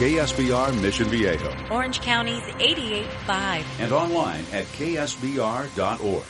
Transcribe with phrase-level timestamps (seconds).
[0.00, 1.54] KSBR Mission Viejo.
[1.70, 3.64] Orange County's 88.5.
[3.80, 6.24] And online at ksbr.org.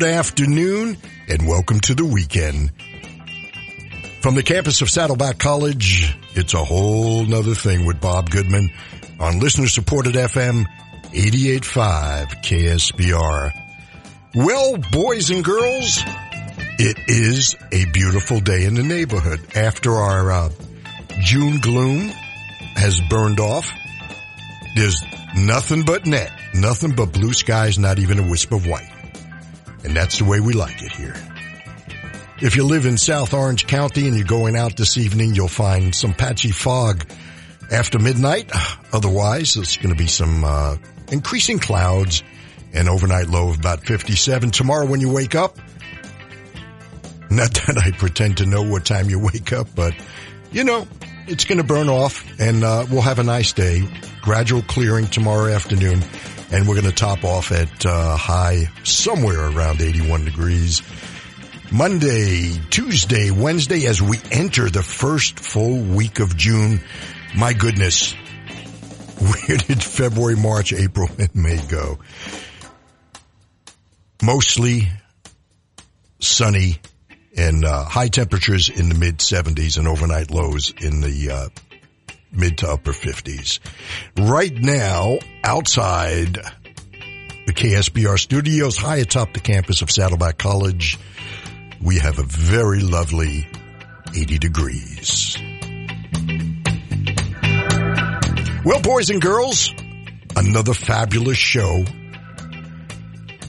[0.00, 0.96] Good afternoon
[1.28, 2.70] and welcome to the weekend.
[4.22, 8.70] From the campus of Saddleback College, it's a whole nother thing with Bob Goodman
[9.20, 10.64] on listener supported FM
[11.12, 13.50] 88.5 KSBR.
[14.36, 16.02] Well, boys and girls,
[16.78, 20.50] it is a beautiful day in the neighborhood after our uh,
[21.20, 22.08] June gloom
[22.74, 23.70] has burned off.
[24.74, 25.02] There's
[25.36, 28.89] nothing but net, nothing but blue skies, not even a wisp of white.
[29.90, 31.16] And that's the way we like it here.
[32.40, 35.92] If you live in South Orange County and you're going out this evening, you'll find
[35.92, 37.04] some patchy fog
[37.72, 38.52] after midnight.
[38.92, 40.76] Otherwise, it's going to be some uh,
[41.10, 42.22] increasing clouds
[42.72, 44.52] and overnight low of about 57.
[44.52, 45.58] Tomorrow when you wake up,
[47.28, 49.92] not that I pretend to know what time you wake up, but
[50.52, 50.86] you know,
[51.26, 53.82] it's going to burn off and uh, we'll have a nice day.
[54.22, 56.04] Gradual clearing tomorrow afternoon
[56.52, 60.82] and we're going to top off at uh, high somewhere around 81 degrees.
[61.72, 66.80] Monday, Tuesday, Wednesday as we enter the first full week of June.
[67.36, 68.12] My goodness.
[69.20, 71.98] Where did February, March, April, and May go?
[74.22, 74.88] Mostly
[76.18, 76.80] sunny
[77.36, 81.48] and uh, high temperatures in the mid 70s and overnight lows in the uh,
[82.40, 83.60] mid to upper 50s.
[84.18, 86.34] Right now, outside
[87.46, 90.98] the KSBR studios, high atop the campus of Saddleback College,
[91.82, 93.46] we have a very lovely
[94.16, 95.36] 80 degrees.
[98.64, 99.74] Well, boys and girls,
[100.34, 101.84] another fabulous show.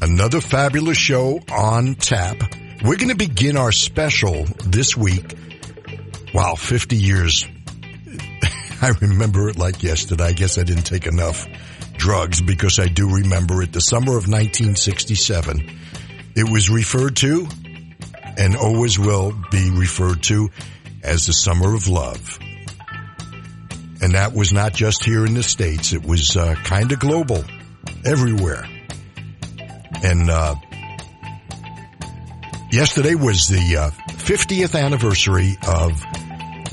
[0.02, 2.38] Another fabulous show on tap.
[2.84, 5.36] We're going to begin our special this week.
[6.34, 7.46] Wow, 50 years
[8.81, 10.25] I remember it like yesterday.
[10.25, 11.48] I guess I didn't take enough
[11.98, 13.72] drugs because I do remember it.
[13.72, 15.80] The summer of 1967.
[16.36, 17.48] It was referred to
[18.38, 20.50] and always will be referred to
[21.04, 22.39] as the summer of love.
[24.01, 25.94] And that was not just here in the States.
[25.94, 27.44] It was uh, kind of global
[28.04, 28.66] everywhere.
[30.04, 30.56] And, uh,
[32.72, 36.04] yesterday was the uh, 50th anniversary of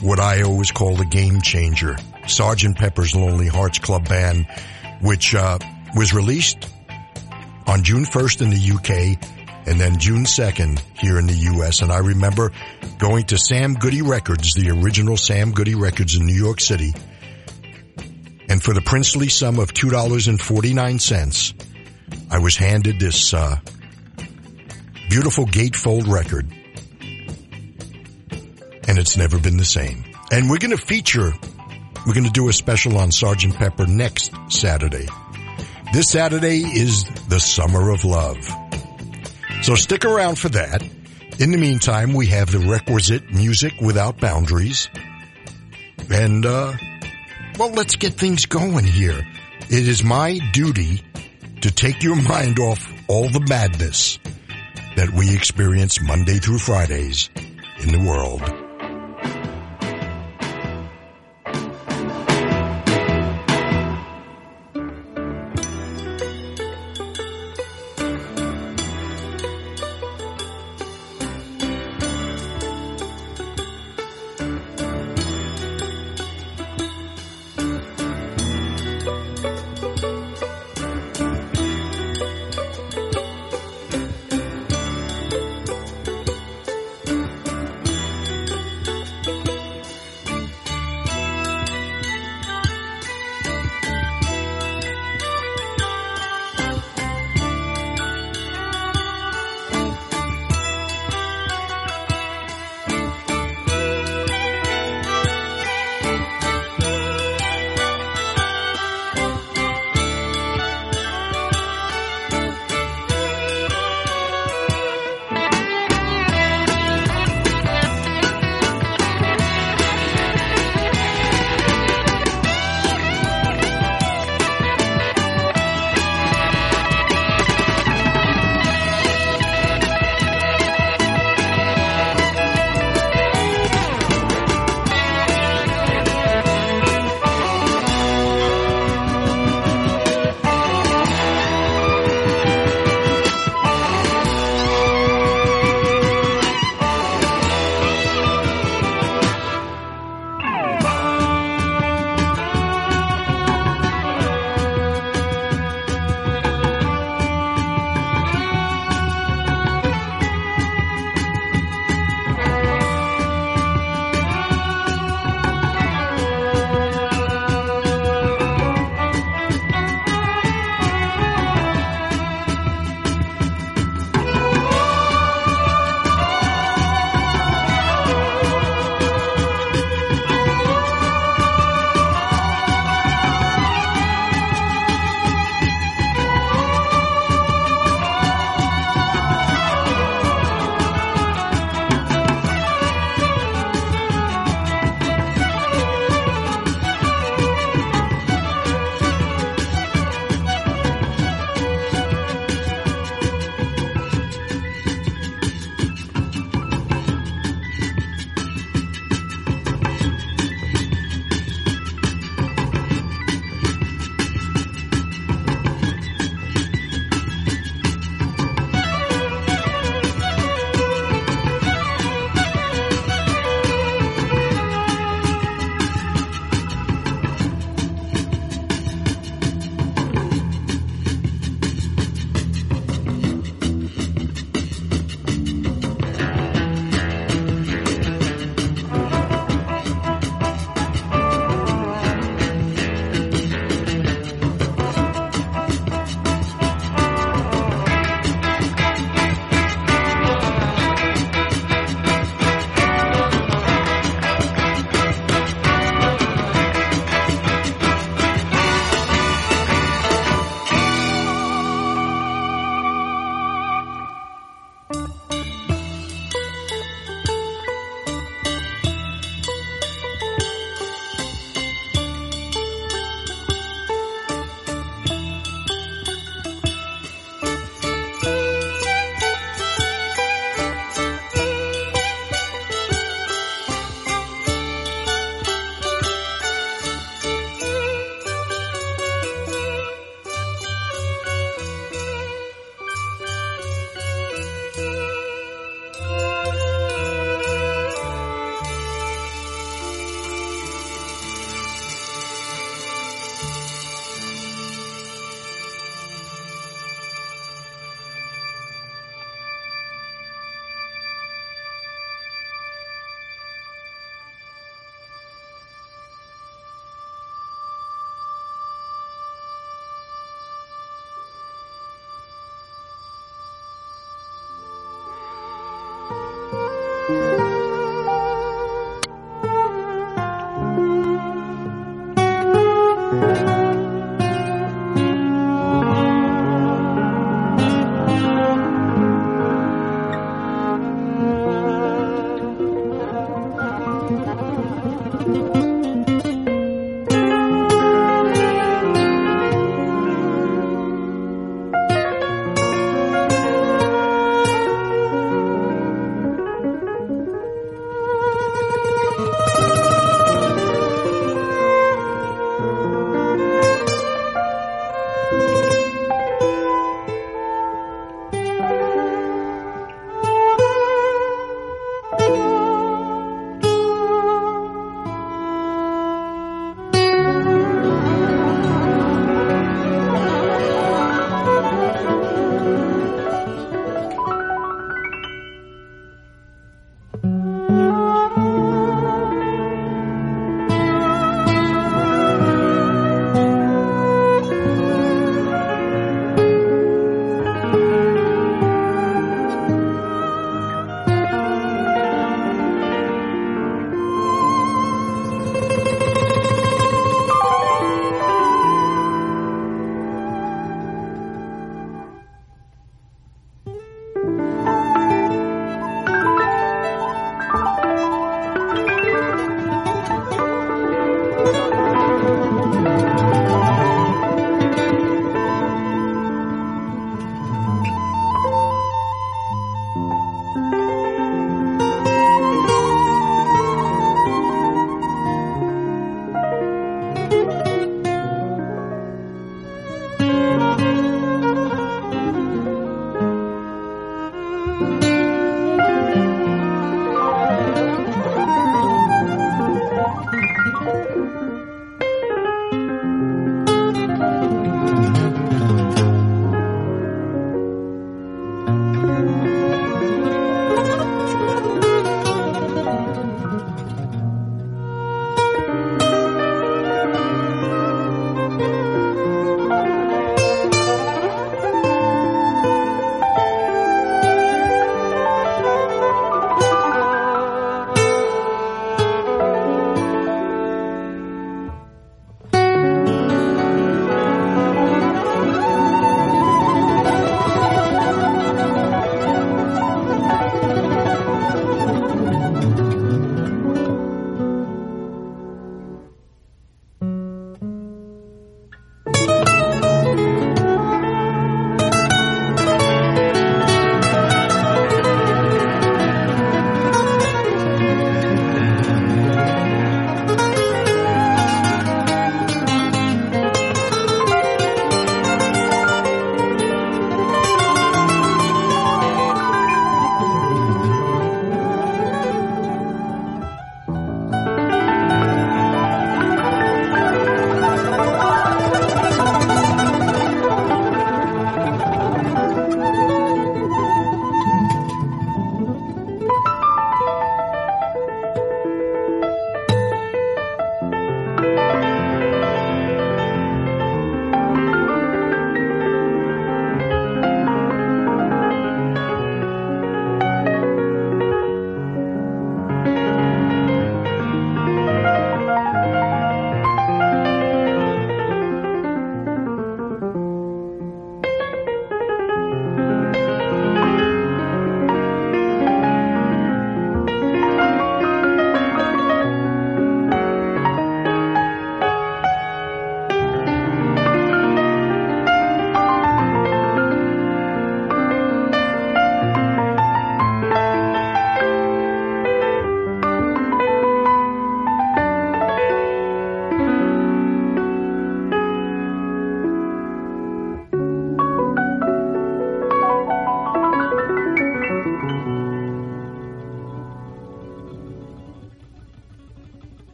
[0.00, 1.96] what I always call the game changer,
[2.26, 4.46] Sergeant Pepper's Lonely Hearts Club Band,
[5.00, 5.58] which uh,
[5.96, 6.68] was released
[7.66, 9.18] on June 1st in the UK
[9.66, 11.82] and then June 2nd here in the US.
[11.82, 12.52] And I remember
[12.98, 16.94] going to Sam Goody Records, the original Sam Goody Records in New York City.
[18.48, 21.64] And for the princely sum of $2.49,
[22.30, 23.56] I was handed this, uh,
[25.10, 26.50] beautiful gatefold record.
[28.88, 30.04] And it's never been the same.
[30.32, 31.32] And we're going to feature,
[32.06, 35.06] we're going to do a special on Sergeant Pepper next Saturday.
[35.92, 38.48] This Saturday is the summer of love.
[39.62, 40.82] So stick around for that.
[41.38, 44.88] In the meantime, we have the requisite music without boundaries.
[46.10, 46.72] And, uh,
[47.58, 49.26] well, let's get things going here.
[49.70, 51.02] It is my duty
[51.60, 54.18] to take your mind off all the madness
[54.96, 57.30] that we experience Monday through Fridays
[57.80, 58.67] in the world.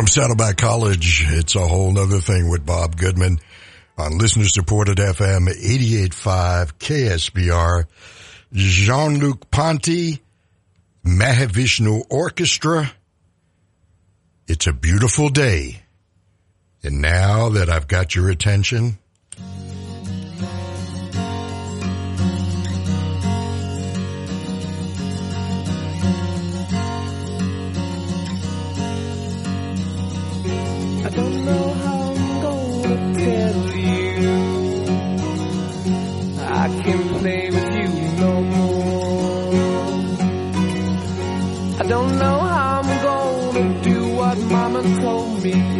[0.00, 3.38] From Saddleback College, it's a whole nother thing with Bob Goodman
[3.98, 7.84] on listener supported FM 88.5 KSBR.
[8.50, 10.22] Jean-Luc Ponty,
[11.04, 12.90] Mahavishnu Orchestra.
[14.48, 15.82] It's a beautiful day.
[16.82, 18.98] And now that I've got your attention,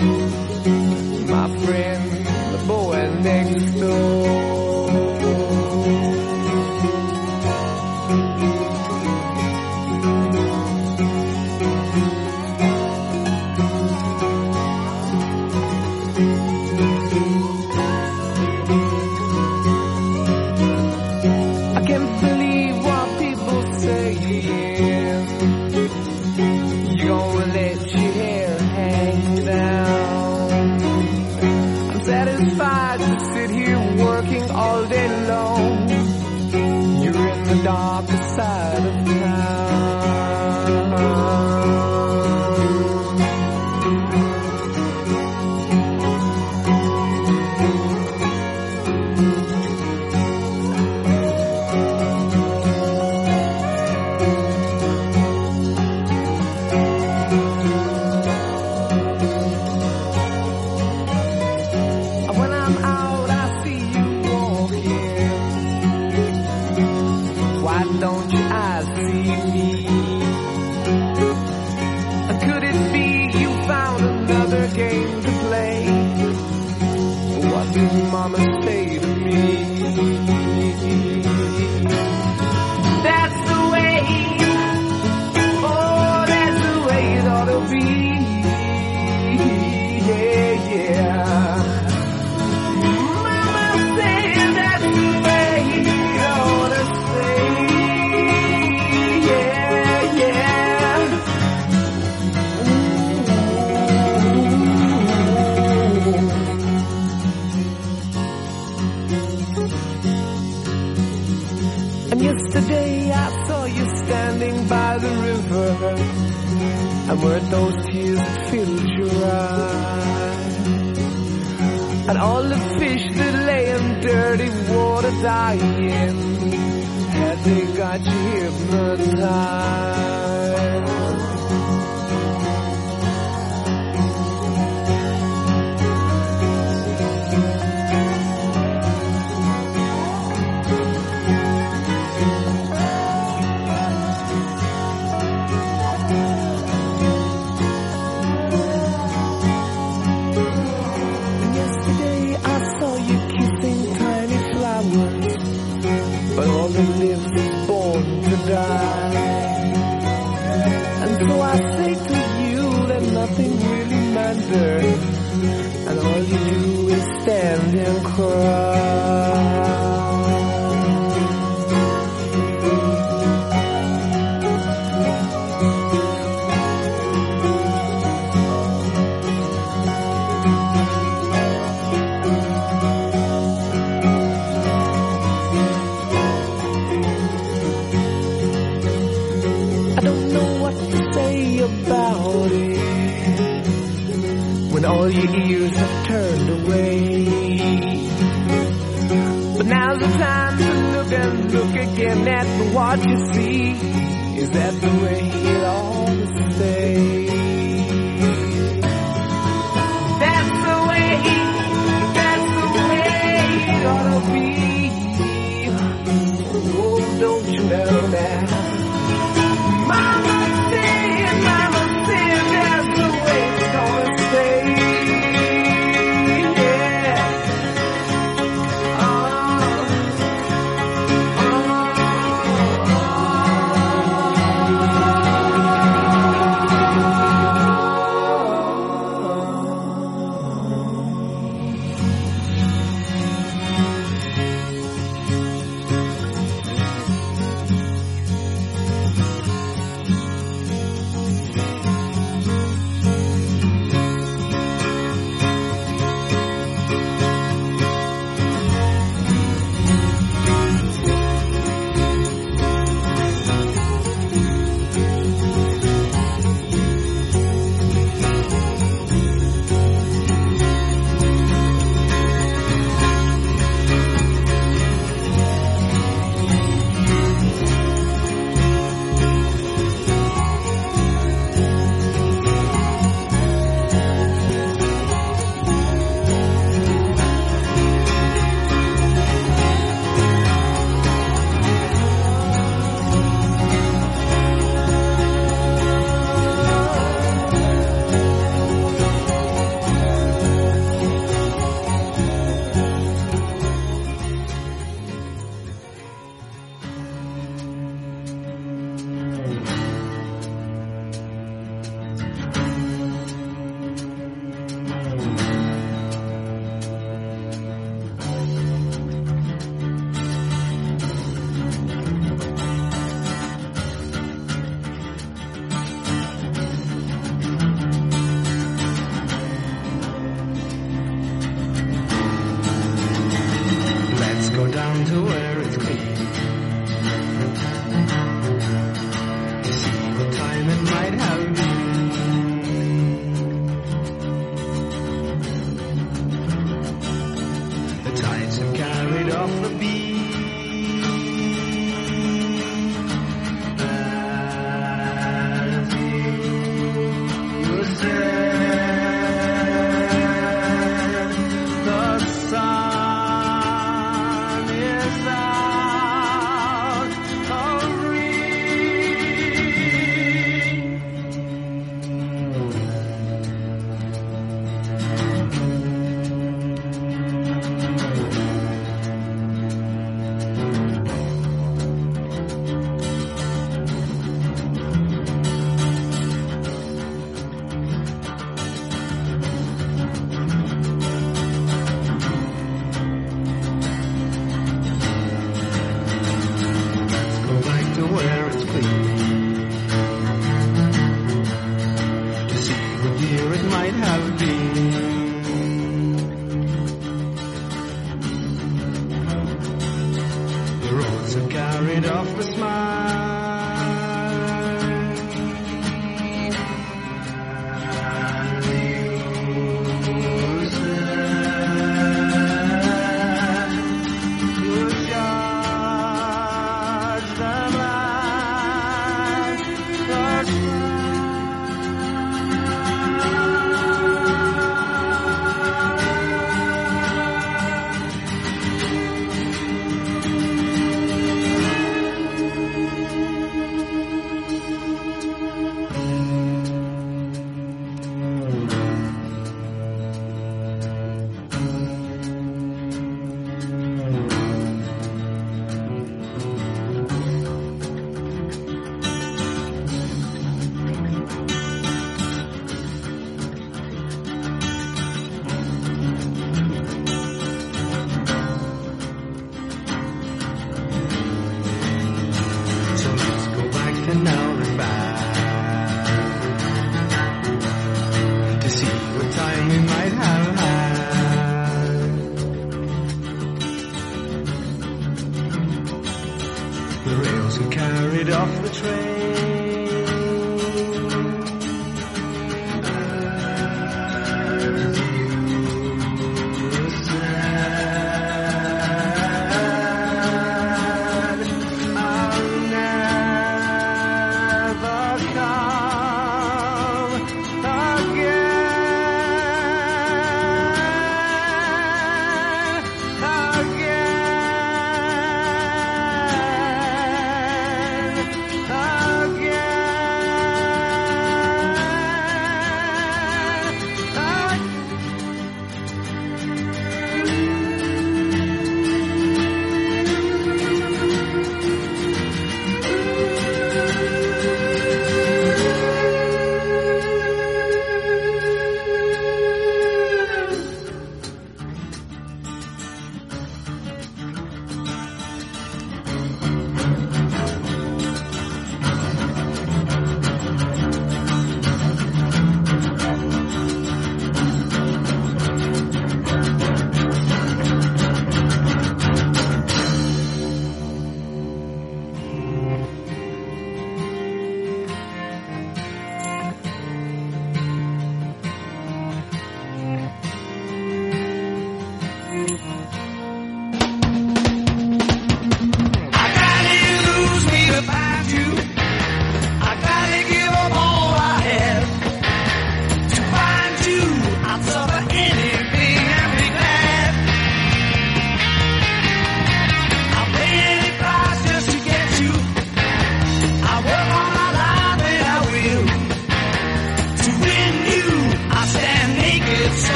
[0.00, 0.23] you.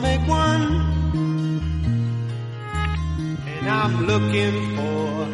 [0.00, 0.62] Make one.
[3.58, 5.28] And I'm looking for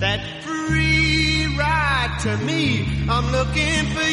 [0.00, 2.86] that free ride to me.
[3.08, 4.07] I'm looking for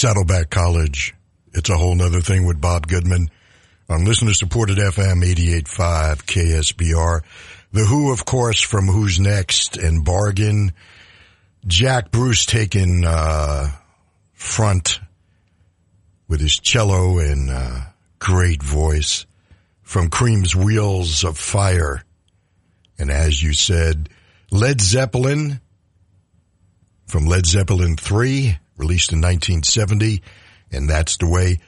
[0.00, 1.14] Saddleback College,
[1.52, 3.28] it's a whole nother thing with Bob Goodman
[3.86, 7.20] on listener supported FM 88.5 KSBR.
[7.72, 10.72] The Who, of course, from Who's Next and Bargain.
[11.66, 13.72] Jack Bruce taking, uh,
[14.32, 15.00] front
[16.28, 17.80] with his cello and, uh,
[18.18, 19.26] great voice
[19.82, 22.02] from Cream's Wheels of Fire.
[22.98, 24.08] And as you said,
[24.50, 25.60] Led Zeppelin
[27.06, 30.22] from Led Zeppelin 3, released in 1970,
[30.72, 31.58] and that's the way.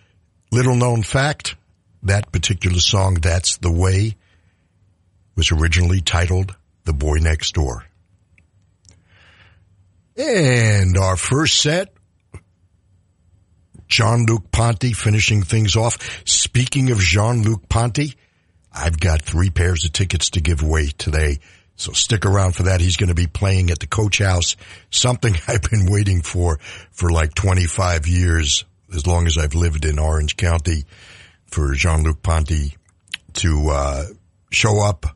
[0.50, 1.54] Little known fact,
[2.02, 4.16] that particular song, That's the Way,
[5.36, 7.84] was originally titled The Boy Next Door.
[10.16, 11.94] And our first set,
[13.88, 16.22] Jean-Luc Ponty finishing things off.
[16.26, 18.14] Speaking of Jean-Luc Ponty,
[18.72, 21.38] I've got three pairs of tickets to give away today.
[21.76, 22.80] So stick around for that.
[22.80, 24.56] He's going to be playing at the Coach House,
[24.90, 26.58] something I've been waiting for
[26.90, 28.64] for like 25 years,
[28.94, 30.84] as long as I've lived in Orange County,
[31.46, 32.76] for Jean-Luc Ponty
[33.34, 34.04] to uh,
[34.50, 35.06] show up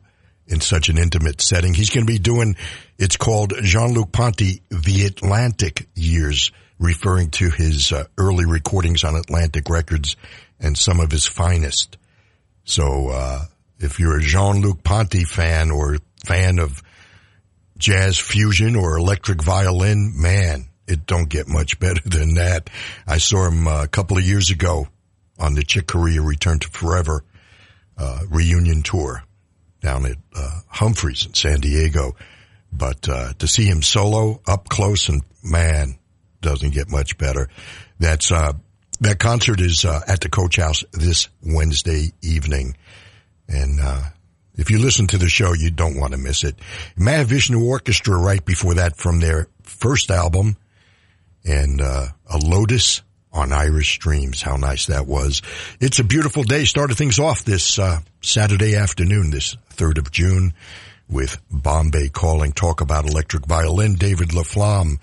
[0.47, 1.73] in such an intimate setting.
[1.73, 2.55] He's going to be doing,
[2.97, 9.69] it's called Jean-Luc Ponty, The Atlantic Years, referring to his uh, early recordings on Atlantic
[9.69, 10.15] Records
[10.59, 11.97] and some of his finest.
[12.63, 13.45] So, uh,
[13.79, 15.97] if you're a Jean-Luc Ponty fan or
[16.27, 16.83] fan of
[17.77, 22.69] jazz fusion or electric violin, man, it don't get much better than that.
[23.07, 24.87] I saw him uh, a couple of years ago
[25.39, 27.23] on the Chick Corea Return to Forever
[27.97, 29.23] uh, reunion tour
[29.81, 32.15] down at uh, Humphreys in San Diego.
[32.71, 35.97] But uh, to see him solo up close and man,
[36.41, 37.49] doesn't get much better.
[37.99, 38.53] That's uh,
[38.99, 42.75] that concert is uh, at the Coach House this Wednesday evening,
[43.47, 44.01] and uh,
[44.57, 46.55] if you listen to the show, you don't want to miss it.
[46.97, 50.57] Mahavishnu Orchestra right before that from their first album,
[51.45, 53.01] and uh, a Lotus
[53.31, 54.41] on Irish Streams.
[54.41, 55.41] How nice that was.
[55.79, 56.65] It's a beautiful day.
[56.65, 60.53] Started things off this uh, Saturday afternoon, this 3rd of June,
[61.07, 62.51] with Bombay calling.
[62.51, 63.95] Talk about electric violin.
[63.95, 64.99] David LaFlamme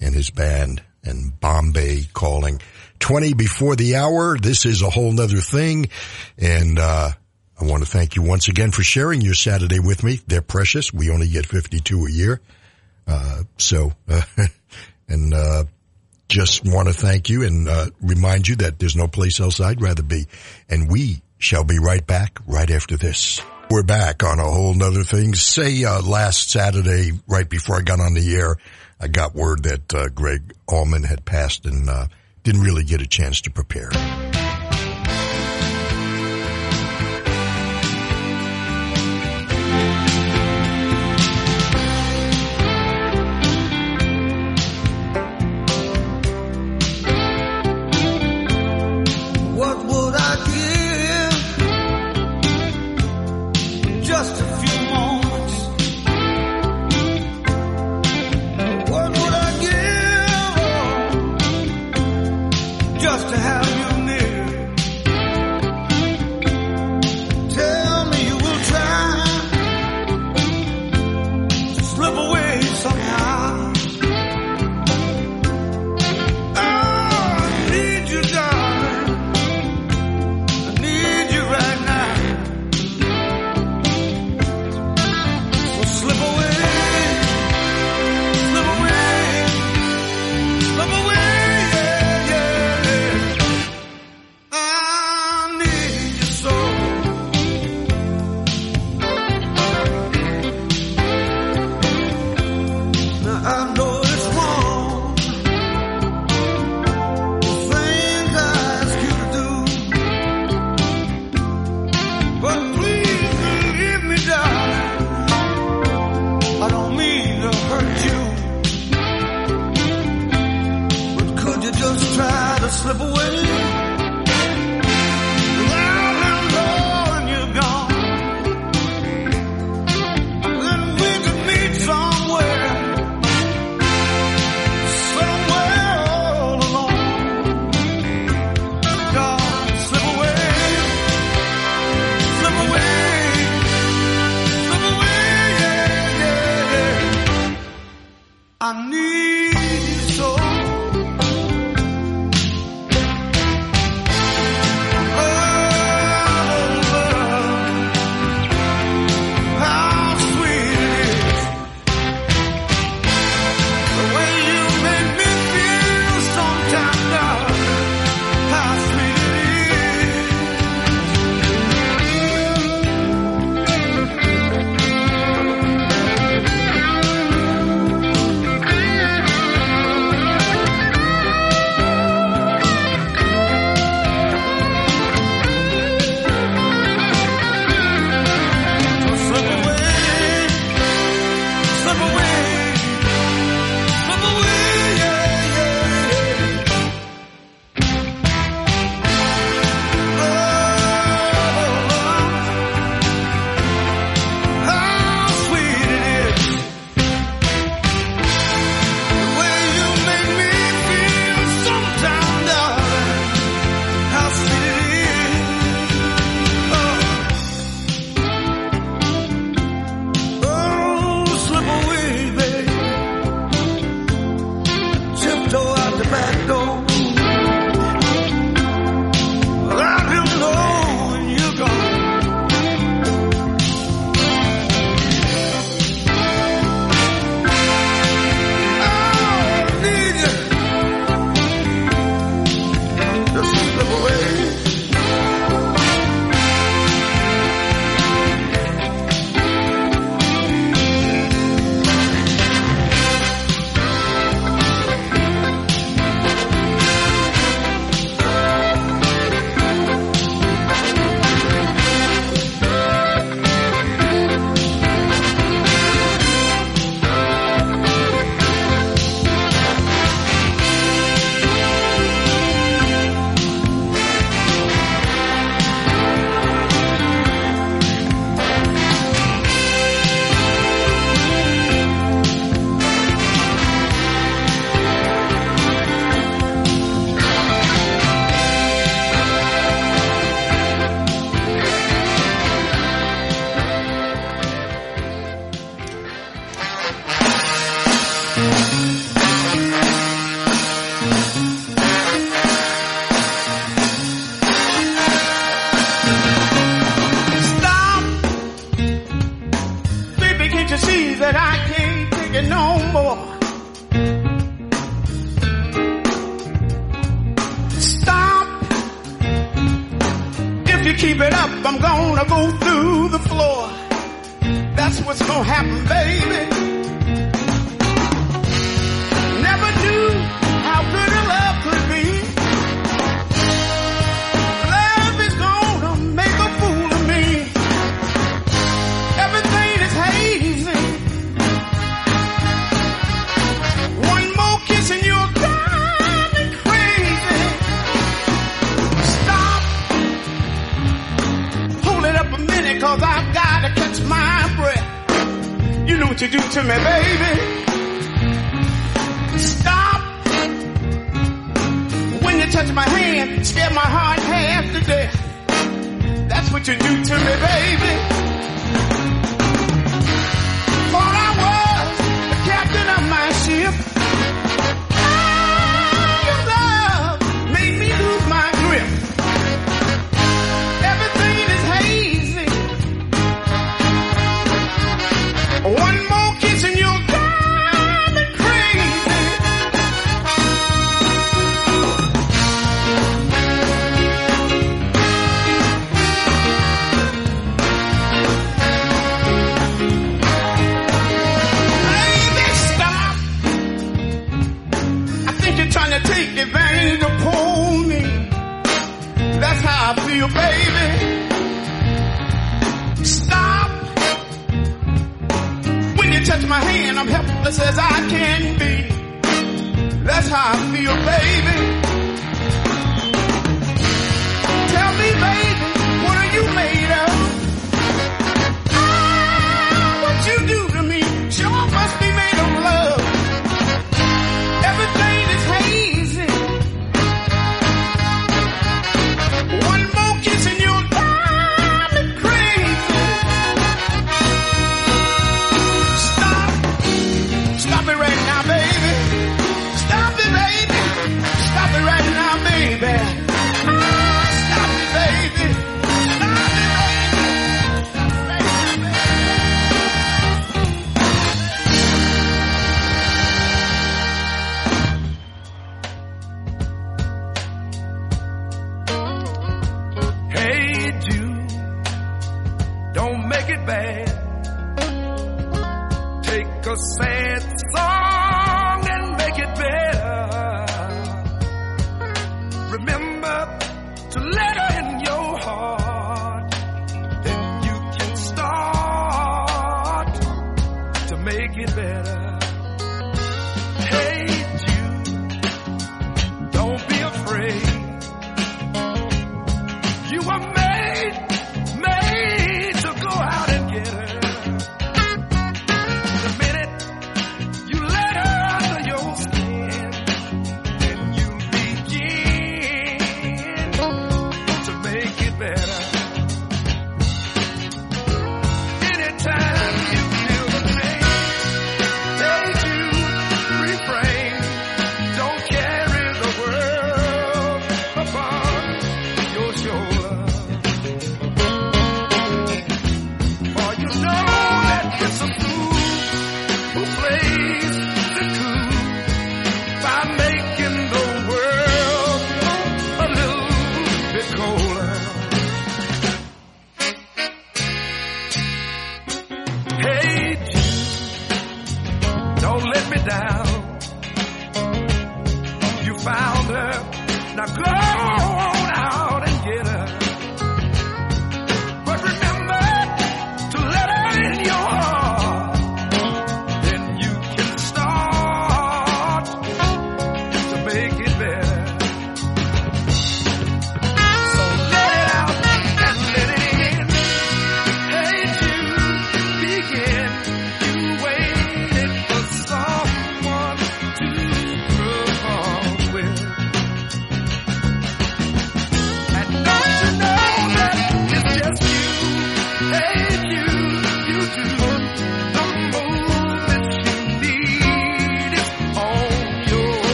[0.00, 2.60] and his band and Bombay calling.
[3.00, 4.36] 20 before the hour.
[4.38, 5.88] This is a whole nother thing.
[6.36, 7.12] And, uh,
[7.60, 10.20] I want to thank you once again for sharing your Saturday with me.
[10.26, 10.94] They're precious.
[10.94, 12.40] We only get 52 a year.
[13.06, 14.22] Uh, so, uh,
[15.08, 15.64] and, uh,
[16.28, 19.82] just want to thank you and, uh, remind you that there's no place else I'd
[19.82, 20.26] rather be.
[20.70, 23.42] And we shall be right back right after this.
[23.68, 25.34] We're back on a whole nother thing.
[25.34, 28.56] Say, uh, last Saturday, right before I got on the air,
[28.98, 31.90] I got word that, uh, Greg Allman had passed and,
[32.42, 33.90] didn't really get a chance to prepare.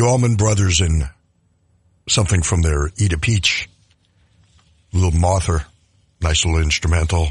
[0.00, 1.06] The Allman Brothers in
[2.08, 3.68] something from their Eat a Peach,
[4.94, 5.66] Little Martha,
[6.22, 7.28] nice little instrumental.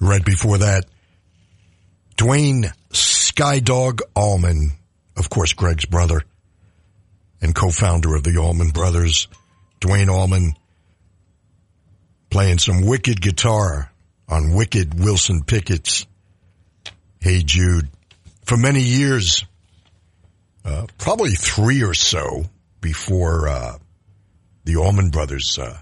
[0.00, 0.86] Right before that,
[2.16, 4.72] Duane Skydog Allman,
[5.16, 6.24] of course, Greg's brother
[7.40, 9.28] and co-founder of the Allman Brothers,
[9.78, 10.54] Duane Allman,
[12.30, 13.92] playing some wicked guitar
[14.28, 16.04] on Wicked Wilson Pickett's
[17.20, 17.86] Hey Jude.
[18.44, 19.44] For many years,
[20.68, 22.44] uh, probably three or so
[22.80, 23.78] before uh,
[24.64, 25.78] the Allman Brothers uh,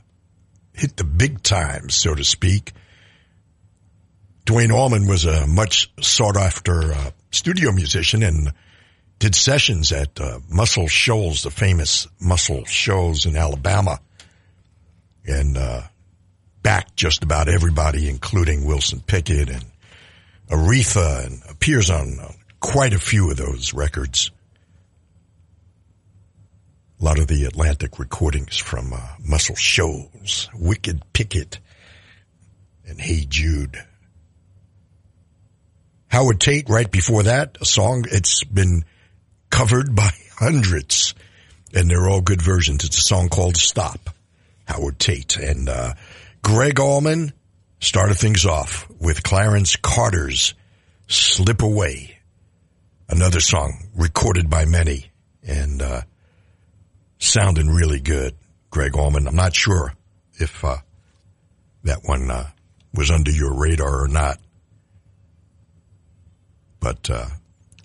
[0.72, 2.72] hit the big time, so to speak,
[4.44, 8.52] Duane Allman was a much sought after uh, studio musician and
[9.18, 13.98] did sessions at uh, Muscle Shoals, the famous Muscle Shoals in Alabama,
[15.26, 15.58] and
[16.62, 19.64] backed just about everybody, including Wilson Pickett and
[20.48, 22.18] Aretha, and appears on
[22.60, 24.30] quite a few of those records.
[26.98, 31.58] A lot of the Atlantic recordings from uh, Muscle Shoals, Wicked Pickett,
[32.86, 33.76] and Hey Jude.
[36.08, 38.84] Howard Tate right before that, a song it's been
[39.50, 41.14] covered by hundreds
[41.74, 42.84] and they're all good versions.
[42.84, 44.10] It's a song called Stop.
[44.64, 45.94] Howard Tate and uh,
[46.42, 47.32] Greg Allman
[47.80, 50.54] started things off with Clarence Carter's
[51.08, 52.18] Slip Away.
[53.08, 55.10] Another song recorded by many
[55.46, 56.00] and uh,
[57.18, 58.34] sounding really good.
[58.70, 59.26] Greg Allman.
[59.26, 59.92] I'm not sure
[60.34, 60.76] if uh,
[61.84, 62.50] that one uh,
[62.94, 64.38] was under your radar or not.
[66.80, 67.26] But uh,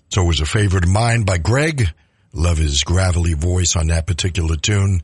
[0.06, 1.88] it's always a favorite of mine by Greg.
[2.34, 5.02] Love his gravelly voice on that particular tune.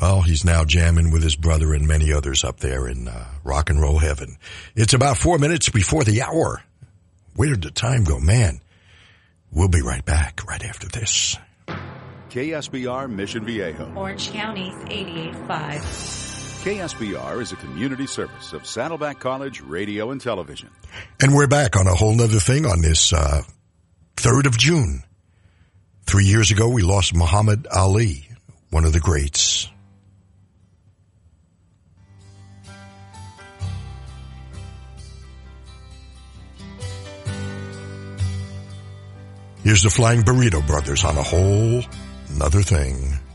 [0.00, 3.70] Well, he's now jamming with his brother and many others up there in uh, rock
[3.70, 4.36] and roll heaven.
[4.74, 6.62] It's about four minutes before the hour.
[7.34, 8.60] Where did the time go, man?
[9.50, 11.38] We'll be right back right after this.
[12.30, 13.92] KSBR Mission Viejo.
[13.94, 15.80] Orange County's 88.5.
[16.64, 20.68] KSBR is a community service of Saddleback College Radio and Television.
[21.20, 23.42] And we're back on a whole nother thing on this uh,
[24.16, 25.02] 3rd of June.
[26.06, 28.28] Three years ago, we lost Muhammad Ali,
[28.70, 29.68] one of the greats.
[39.62, 41.82] Here's the Flying Burrito Brothers on a whole
[42.38, 43.25] nother thing.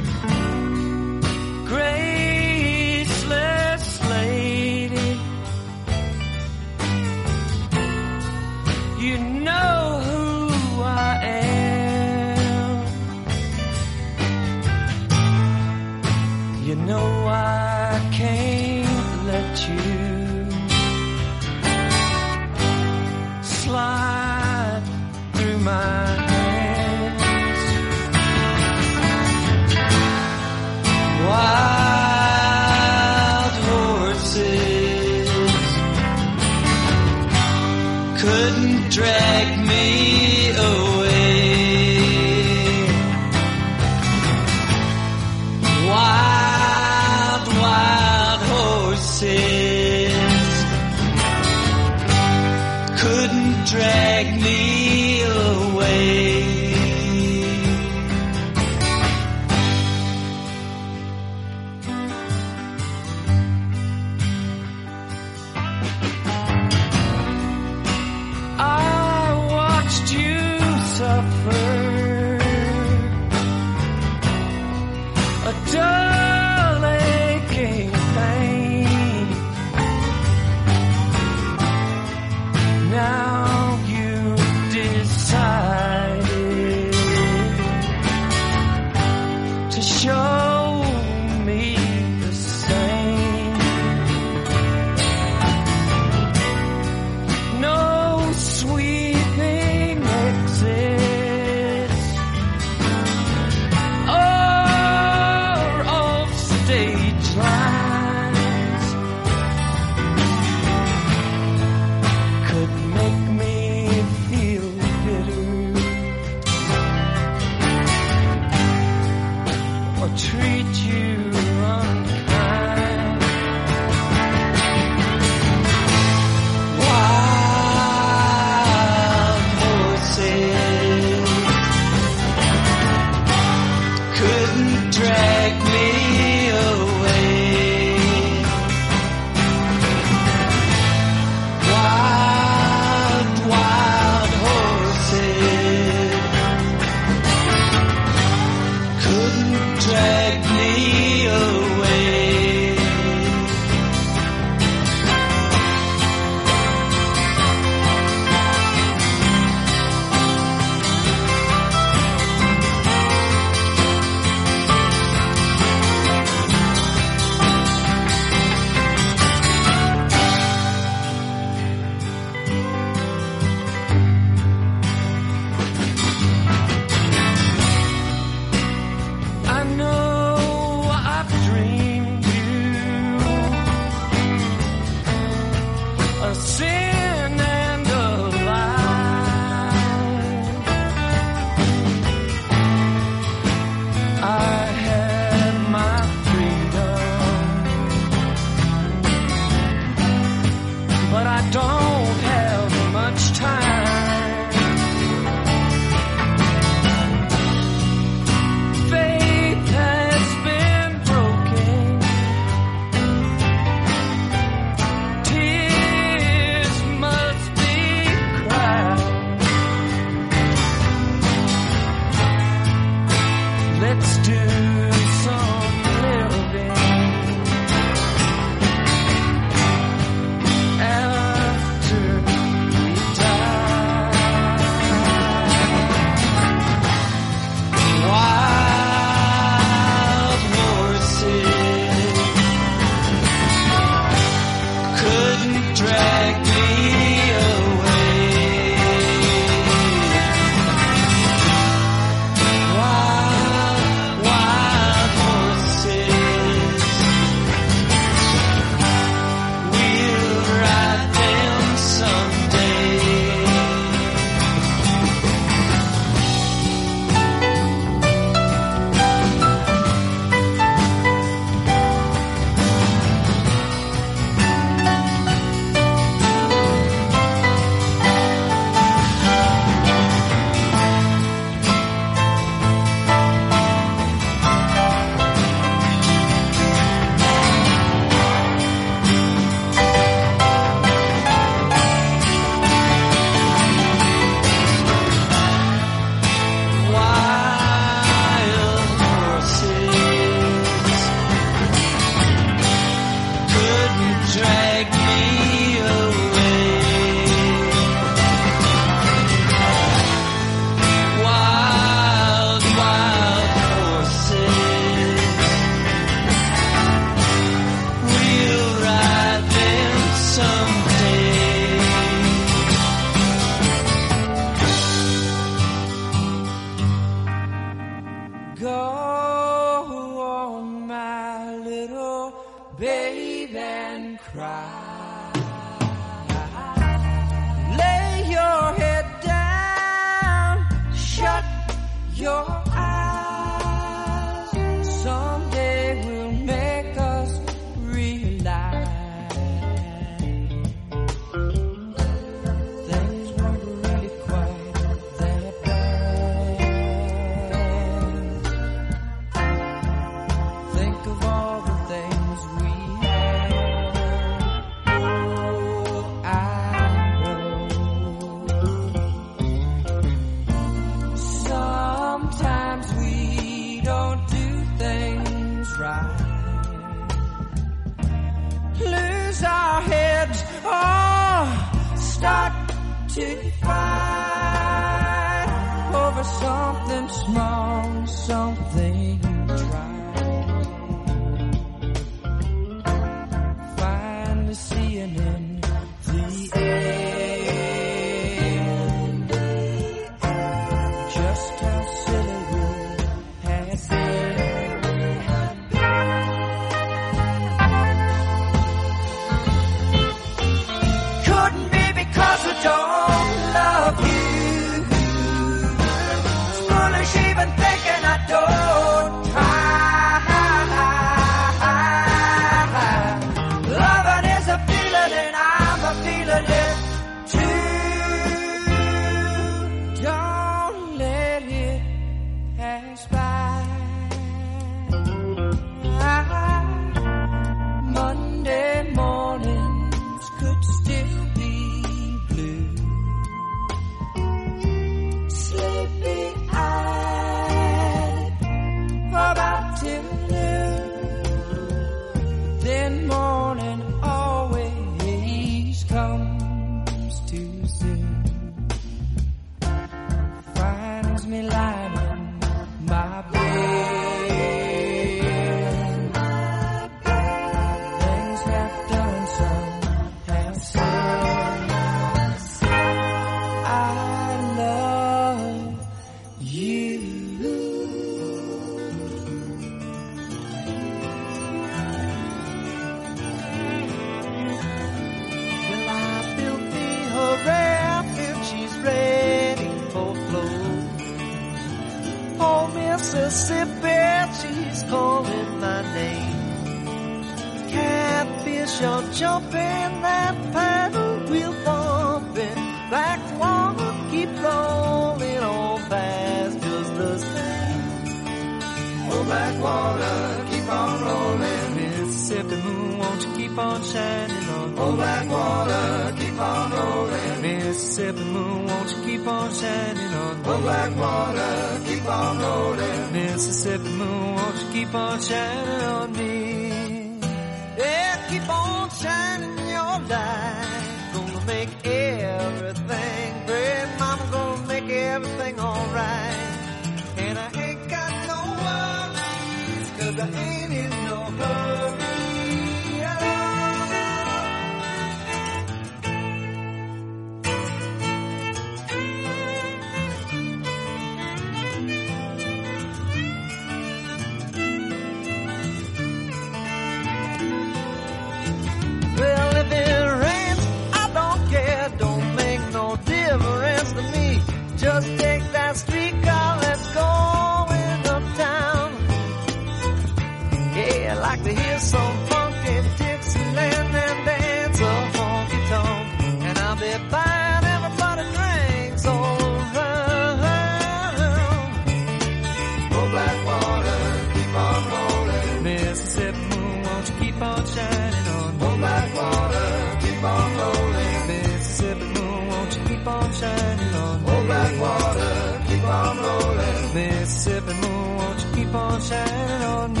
[599.11, 600.00] Shining on me?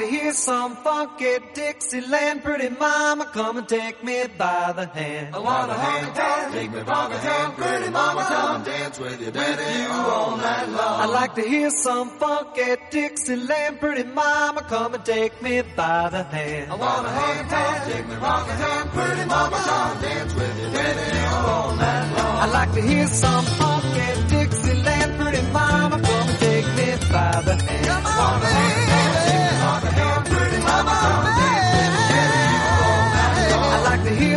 [0.00, 2.42] To hear some funky Dixieland.
[2.42, 5.34] Pretty mama, come and take me by the hand.
[5.34, 9.20] I want a hand, take me by the hand, pretty mama, come and dance with
[9.20, 11.00] your daddy all night long.
[11.02, 13.80] I'd like to hear some funky Dixieland.
[13.80, 16.72] Pretty mama, come and take me by the hand.
[16.72, 20.60] I want a hand, take me by the hand, pretty mama, come and dance with
[20.62, 22.36] your daddy all night long.
[22.42, 25.20] I'd like to hear some funky Dixieland.
[25.20, 27.86] Pretty mama, come and take me by the hand.
[27.86, 28.79] Come on,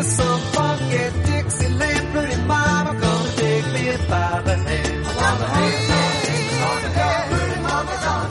[0.04, 2.12] some funky Dixieland.
[2.14, 5.06] Pretty mama, and take me by the hand.
[5.56, 7.32] Dixieland.
[7.32, 8.30] Pretty mama, come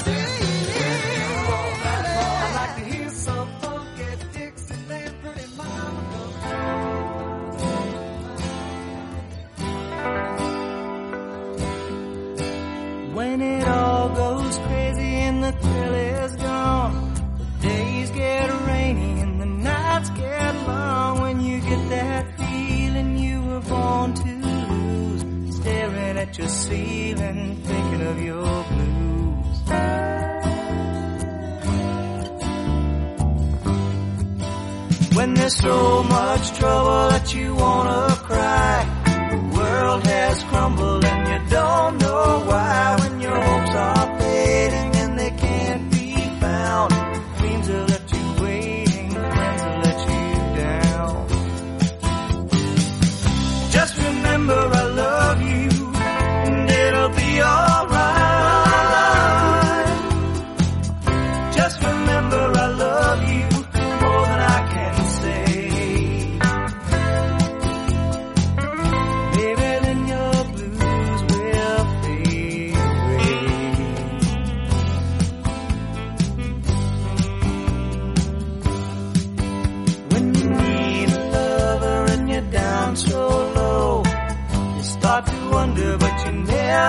[13.15, 15.95] When it all goes crazy in the thrill
[21.93, 29.59] that feeling you were born to lose, staring at your ceiling, thinking of your blues.
[35.17, 38.77] When there's so much trouble that you wanna cry,
[39.33, 42.97] the world has crumbled and you don't know why.
[43.01, 44.07] When your hopes are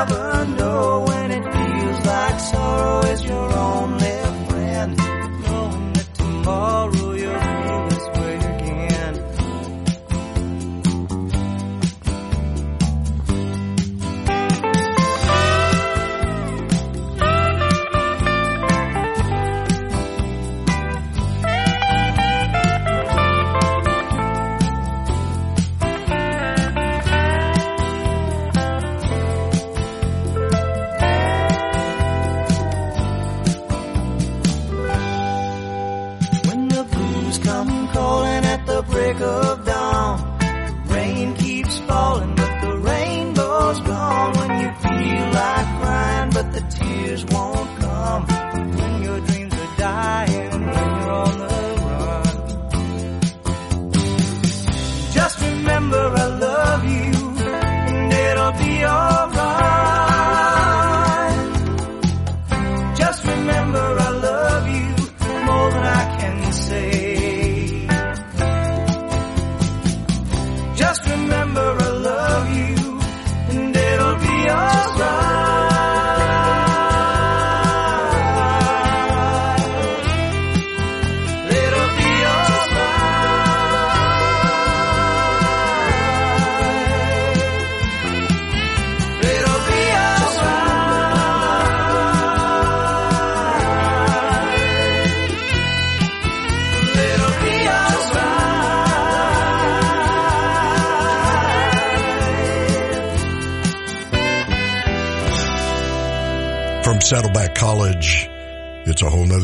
[0.05, 3.92] never know when it feels like sorrow is your only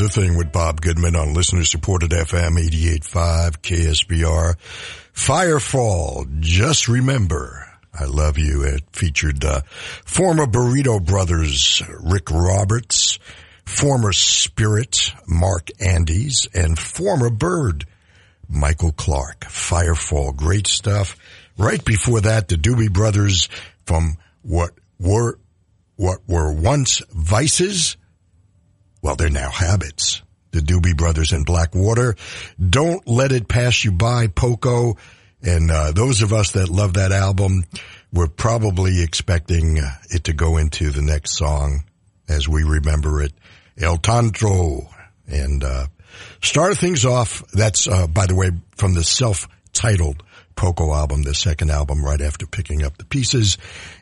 [0.00, 4.56] it's a whole nother thing with Bob Goodman on listener supported FM 88.5 KSBR.
[5.12, 8.62] Firefall, just remember, I love you.
[8.62, 9.60] It featured uh,
[10.04, 13.18] former Burrito Brothers Rick Roberts,
[13.66, 17.84] former Spirit Mark Andes, and former Byrd
[18.48, 19.40] Michael Clarke.
[19.40, 21.16] Firefall, great stuff.
[21.58, 23.48] Right before that, the Doobie Brothers
[23.84, 25.38] from what were
[25.96, 27.98] what were once vices,
[29.02, 30.22] well, they're now habits.
[30.52, 32.16] The Doobie Brothers in Blackwater.
[32.58, 34.96] Don't let it pass you by, Poco.
[35.42, 37.64] And uh, those of us that love that album
[38.12, 41.84] we're probably expecting uh, it to go into the next song
[42.28, 43.32] as we remember it,
[43.78, 44.88] El Tonto.
[45.26, 45.86] And uh,
[46.42, 47.42] start things off.
[47.52, 50.22] That's, uh, by the way, from the self-titled
[50.56, 53.58] Poco album, the second album right after picking up the pieces.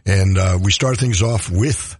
[0.07, 1.97] And uh, we start things off with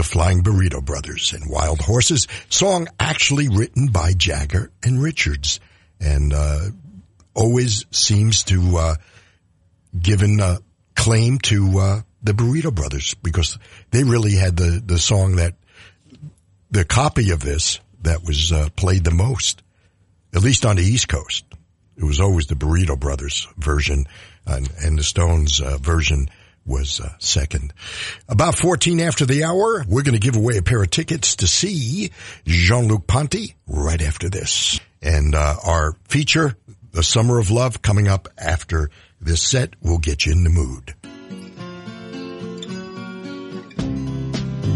[0.00, 5.60] the Flying Burrito Brothers and Wild Horses, song actually written by Jagger and Richards.
[6.00, 6.70] And uh,
[7.34, 8.94] always seems to uh,
[10.00, 10.56] given uh,
[10.96, 13.58] claim to uh, the Burrito Brothers because
[13.90, 15.56] they really had the, the song that
[16.70, 19.62] the copy of this that was uh, played the most,
[20.34, 21.44] at least on the East Coast.
[21.98, 24.06] It was always the Burrito Brothers version,
[24.46, 26.30] and, and the Stones version
[26.70, 27.74] was uh, second.
[28.28, 31.46] About 14 after the hour, we're going to give away a pair of tickets to
[31.46, 32.10] see
[32.46, 34.80] Jean-Luc Ponty right after this.
[35.02, 36.54] And uh, our feature,
[36.92, 38.90] The Summer of Love, coming up after
[39.20, 40.94] this set will get you in the mood.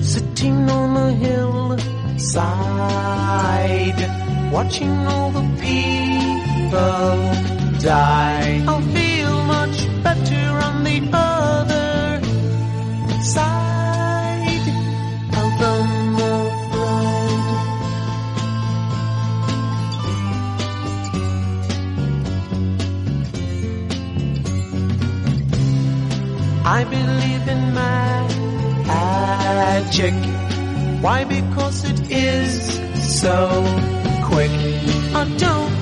[0.04, 2.42] Sitting on a hillside,
[4.52, 8.64] watching all the people die.
[8.66, 11.83] I'll feel much better on the other
[13.24, 14.66] side
[15.40, 15.74] of the
[16.18, 16.52] road.
[26.66, 27.74] I believe in
[28.84, 30.14] magic.
[31.02, 31.24] Why?
[31.24, 32.78] Because it is
[33.20, 33.64] so
[34.24, 34.50] quick.
[35.14, 35.73] I don't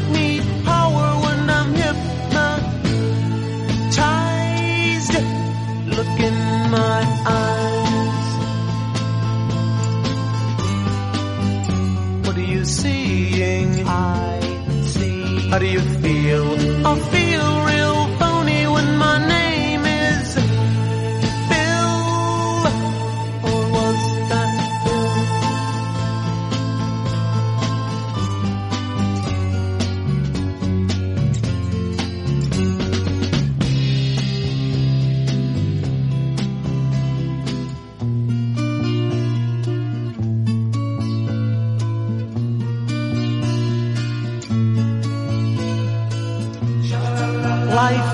[12.63, 13.89] you seeing?
[13.89, 14.41] I
[14.87, 15.49] see.
[15.51, 16.87] How do you feel?
[16.87, 17.32] I feel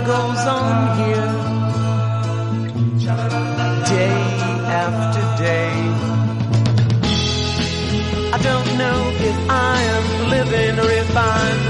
[0.09, 1.33] goes on here,
[3.95, 4.15] day
[4.85, 5.73] after day.
[8.37, 11.61] I don't know if I am living or if I'm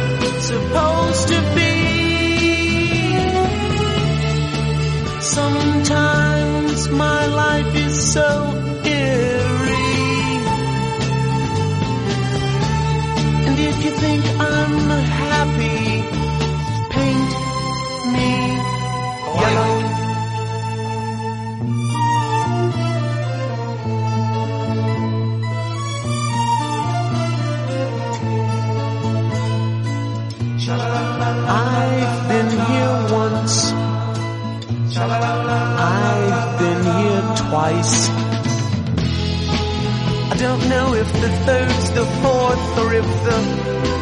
[0.50, 1.74] supposed to be.
[5.20, 8.28] Sometimes my life is so
[8.84, 9.98] eerie.
[13.46, 14.76] And if you think I'm
[15.26, 16.17] happy,
[37.48, 38.08] twice.
[40.32, 43.97] I don't know if the third's the fourth or if the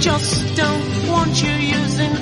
[0.00, 2.16] just don't want you using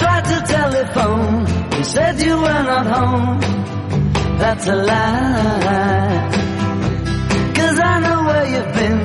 [0.00, 1.46] tried to telephone.
[1.76, 3.40] You said you were not home.
[4.42, 6.30] That's a lie.
[7.58, 9.00] Cause I know where you've been.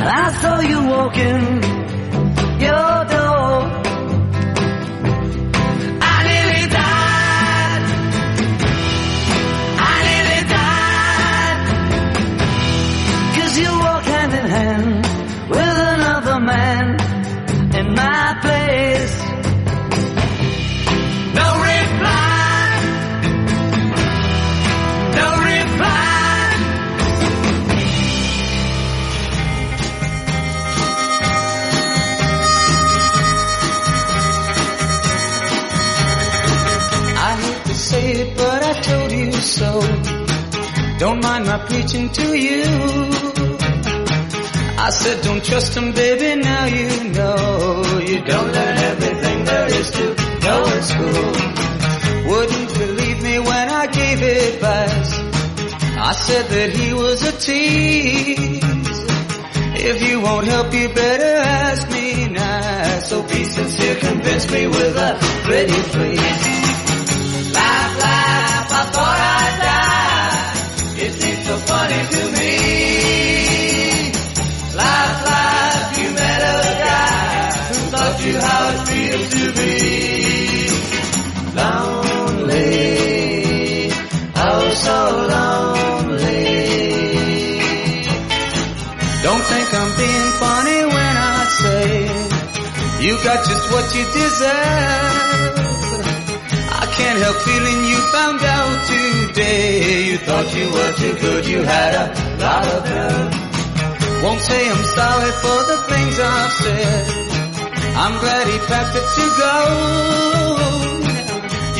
[0.00, 1.44] And I saw you walking.
[2.60, 3.23] You're.
[40.98, 42.64] Don't mind my preaching to you.
[44.86, 48.00] I said don't trust him, baby, now you know.
[48.06, 50.04] You don't learn everything there is to
[50.44, 51.32] know in school.
[52.30, 55.12] Wouldn't believe me when I gave advice.
[55.96, 58.64] I said that he was a tease.
[59.86, 63.08] If you won't help, you better ask me nice.
[63.08, 66.63] So be sincere, convince me with a pretty please.
[93.04, 95.73] You got just what you deserve.
[96.96, 100.04] Can't help feeling you found out today.
[100.10, 102.06] You thought you were too good, you had a
[102.38, 103.34] lot of nerve.
[104.22, 107.04] Won't say I'm sorry for the things I've said.
[108.02, 109.56] I'm glad he packed it to go.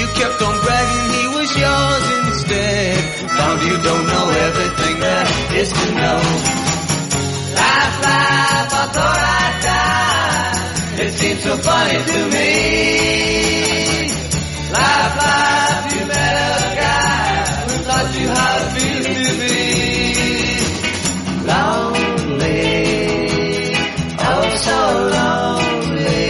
[0.01, 2.99] You kept on bragging he was yours instead.
[3.39, 5.27] Found you don't know everything there
[5.61, 6.20] is to know.
[7.61, 11.05] Laugh, laugh, I thought I'd die.
[11.05, 13.64] It seems so funny to me.
[19.05, 19.57] To be
[21.47, 22.63] lonely.
[24.19, 24.79] Oh, so
[25.15, 26.25] lonely.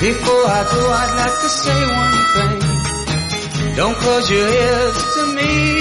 [0.00, 2.58] Before I go, I'd like to say one thing.
[3.76, 5.77] Don't close your ears to me.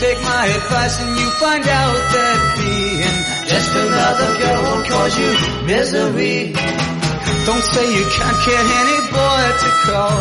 [0.00, 3.16] Take my advice and you find out that being
[3.46, 5.30] just another girl won't cause you
[5.66, 6.52] misery.
[7.46, 10.20] Don't say you can't get any boy to call.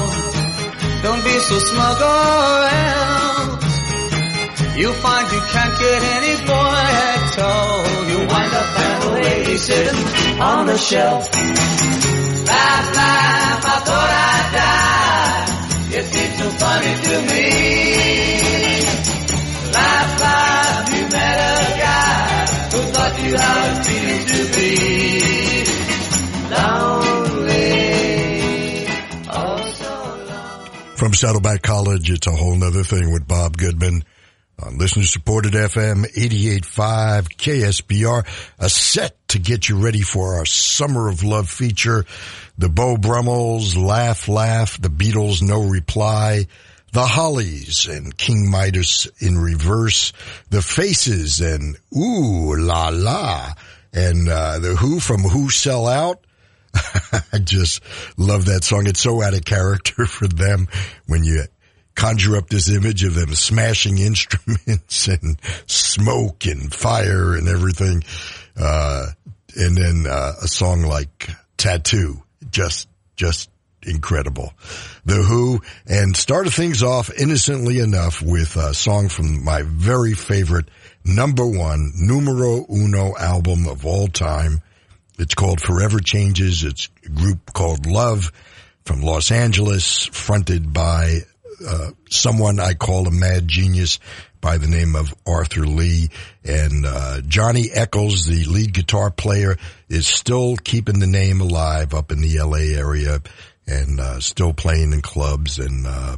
[1.04, 3.74] Don't be so smug or else.
[4.78, 7.84] You'll find you can't get any boy at all.
[8.10, 11.34] You'll wind up at a lady sitting on the shelf.
[12.46, 15.98] Laugh, laugh, I thought I'd die.
[15.98, 18.13] It seems so funny to me.
[23.20, 25.34] You to be.
[31.04, 34.06] From Saddleback College, it's a whole nother thing with Bob Goodman
[34.58, 38.26] on listener supported FM 88.5 KSBR,
[38.60, 42.06] a set to get you ready for our Summer of Love feature.
[42.58, 46.46] The Beau Brummels, Laugh Laugh, the Beatles, No Reply,
[46.94, 50.14] the Hollies and King Midas in reverse,
[50.52, 53.52] the Faces and Ooh La La,
[53.92, 56.24] and uh, the Who from Who Sell Out.
[57.34, 57.82] I just
[58.16, 58.86] love that song.
[58.86, 60.68] It's so out of character for them
[61.08, 61.44] when you
[61.96, 68.04] conjure up this image of them smashing instruments and smoke and fire and everything.
[68.56, 69.08] Uh,
[69.56, 72.22] and then, uh, a song like Tattoo,
[72.52, 73.50] just, just
[73.86, 74.54] incredible.
[75.06, 80.70] The Who and started things off innocently enough with a song from my very favorite
[81.06, 84.62] number one numero uno album of all time.
[85.20, 86.64] It's called Forever Changes.
[86.64, 88.32] It's a group called Love
[88.84, 91.20] from Los Angeles, fronted by
[91.66, 94.00] uh, someone I call a mad genius
[94.42, 96.10] by the name of Arthur Lee.
[96.44, 99.58] And uh, Johnny Echols, the lead guitar player,
[99.88, 103.22] is still keeping the name alive up in the LA area
[103.68, 106.18] and uh, still playing in clubs and uh,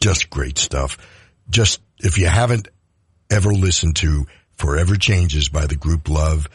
[0.00, 0.98] just great stuff.
[1.48, 2.68] Just if you haven't
[3.30, 6.48] ever listened to Forever Changes by the group Love,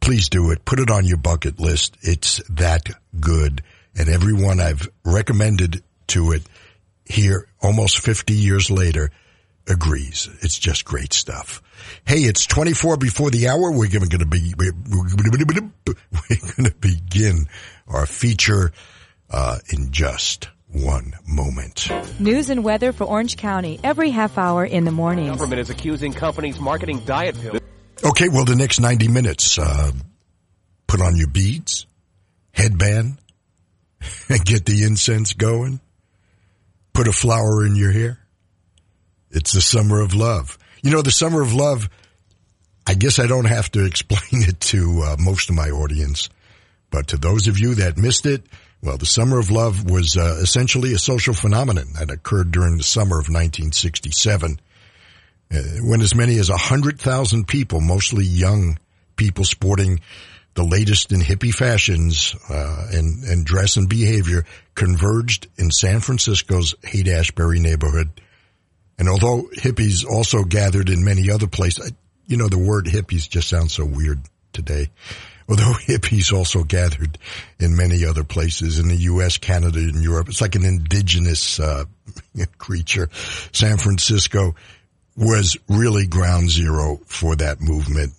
[0.00, 0.64] please do it.
[0.64, 1.96] Put it on your bucket list.
[2.02, 2.88] It's that
[3.18, 3.62] good.
[3.96, 6.42] And everyone I've recommended to it
[7.04, 9.10] here almost 50 years later
[9.68, 10.28] agrees.
[10.42, 11.62] It's just great stuff.
[12.04, 13.70] Hey, it's 24 before the hour.
[13.70, 15.40] We're going to be, we're going
[16.64, 17.46] to begin
[17.88, 18.72] our feature,
[19.30, 21.88] uh, in just one moment.
[22.20, 25.26] News and weather for Orange County every half hour in the morning.
[25.26, 27.60] Government is accusing companies marketing diet pills.
[28.04, 29.92] Okay, well, the next 90 minutes, uh,
[30.86, 31.86] put on your beads,
[32.52, 33.18] headband,
[34.28, 35.80] and get the incense going.
[36.92, 38.18] Put a flower in your hair.
[39.30, 40.58] It's the summer of love.
[40.82, 41.88] You know, the summer of love,
[42.86, 46.30] I guess I don't have to explain it to uh, most of my audience,
[46.90, 48.44] but to those of you that missed it,
[48.82, 52.82] well, the summer of love was uh, essentially a social phenomenon that occurred during the
[52.82, 54.60] summer of 1967
[55.52, 58.78] uh, when as many as 100,000 people, mostly young
[59.16, 60.00] people sporting
[60.54, 64.44] the latest in hippie fashions uh, and and dress and behavior
[64.74, 68.20] converged in San Francisco's Haight Ashbury neighborhood.
[68.98, 71.92] And although hippies also gathered in many other places,
[72.26, 74.20] you know, the word hippies just sounds so weird
[74.52, 74.90] today.
[75.50, 77.18] Although hippies also gathered
[77.58, 81.84] in many other places in the U.S., Canada, and Europe, it's like an indigenous uh,
[82.58, 83.10] creature.
[83.52, 84.54] San Francisco
[85.16, 88.12] was really ground zero for that movement.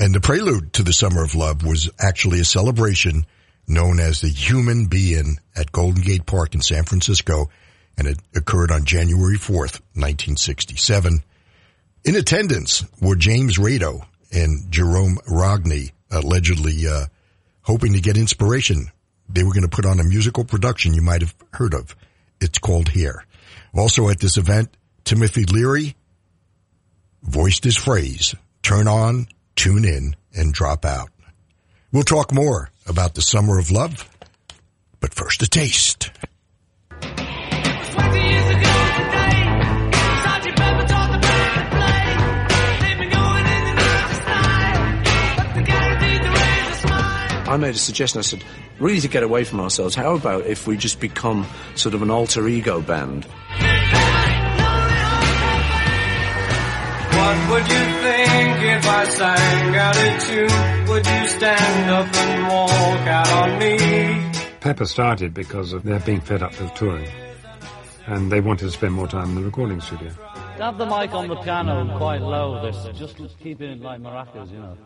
[0.00, 3.24] And the prelude to the Summer of Love was actually a celebration
[3.66, 7.50] known as the Human Be-In at Golden Gate Park in San Francisco,
[7.96, 11.22] and it occurred on January 4th, 1967.
[12.04, 14.02] In attendance were James Rado
[14.32, 17.06] and Gerome Ragni, allegedly uh,
[17.62, 18.90] hoping to get inspiration.
[19.28, 21.94] They were going to put on a musical production you might have heard of.
[22.40, 23.24] It's called Hair.
[23.74, 24.74] Also at this event,
[25.04, 25.96] Timothy Leary
[27.22, 29.26] voiced his phrase, turn on,
[29.56, 31.10] tune in, and drop out.
[31.92, 34.08] We'll talk more about the summer of love,
[35.00, 36.10] but first a taste.
[47.48, 48.18] I made a suggestion.
[48.18, 48.44] I said,
[48.78, 51.46] really to get away from ourselves, how about if we just become
[51.76, 53.24] sort of an alter ego band?
[57.14, 60.88] What would you think if I sang out a tune?
[60.88, 64.30] Would you stand up and walk out on me?
[64.60, 67.08] Pepper started because of their being fed up with touring.
[68.06, 70.10] And they wanted to spend more time in the recording studio.
[70.58, 72.60] Have the mic on the piano quite low.
[72.62, 74.76] This just keeping it like maracas, you know.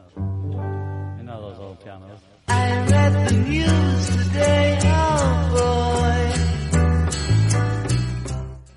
[1.19, 2.21] You know those old pianos.
[2.49, 5.23] I read the news today, oh.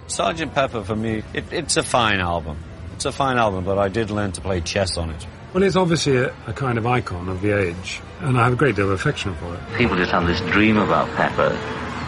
[0.07, 2.57] Sergeant Pepper for me, it, it's a fine album.
[2.93, 5.27] It's a fine album, but I did learn to play chess on it.
[5.53, 8.55] Well, it's obviously a, a kind of icon of the age, and I have a
[8.55, 9.59] great deal of affection for it.
[9.77, 11.57] People just have this dream about Pepper.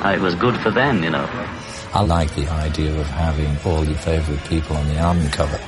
[0.04, 1.28] Uh, it was good for them, you know.
[1.94, 5.60] I like the idea of having all your favourite people on the album cover.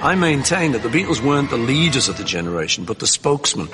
[0.00, 3.68] I maintain that the Beatles weren't the leaders of the generation, but the spokesmen.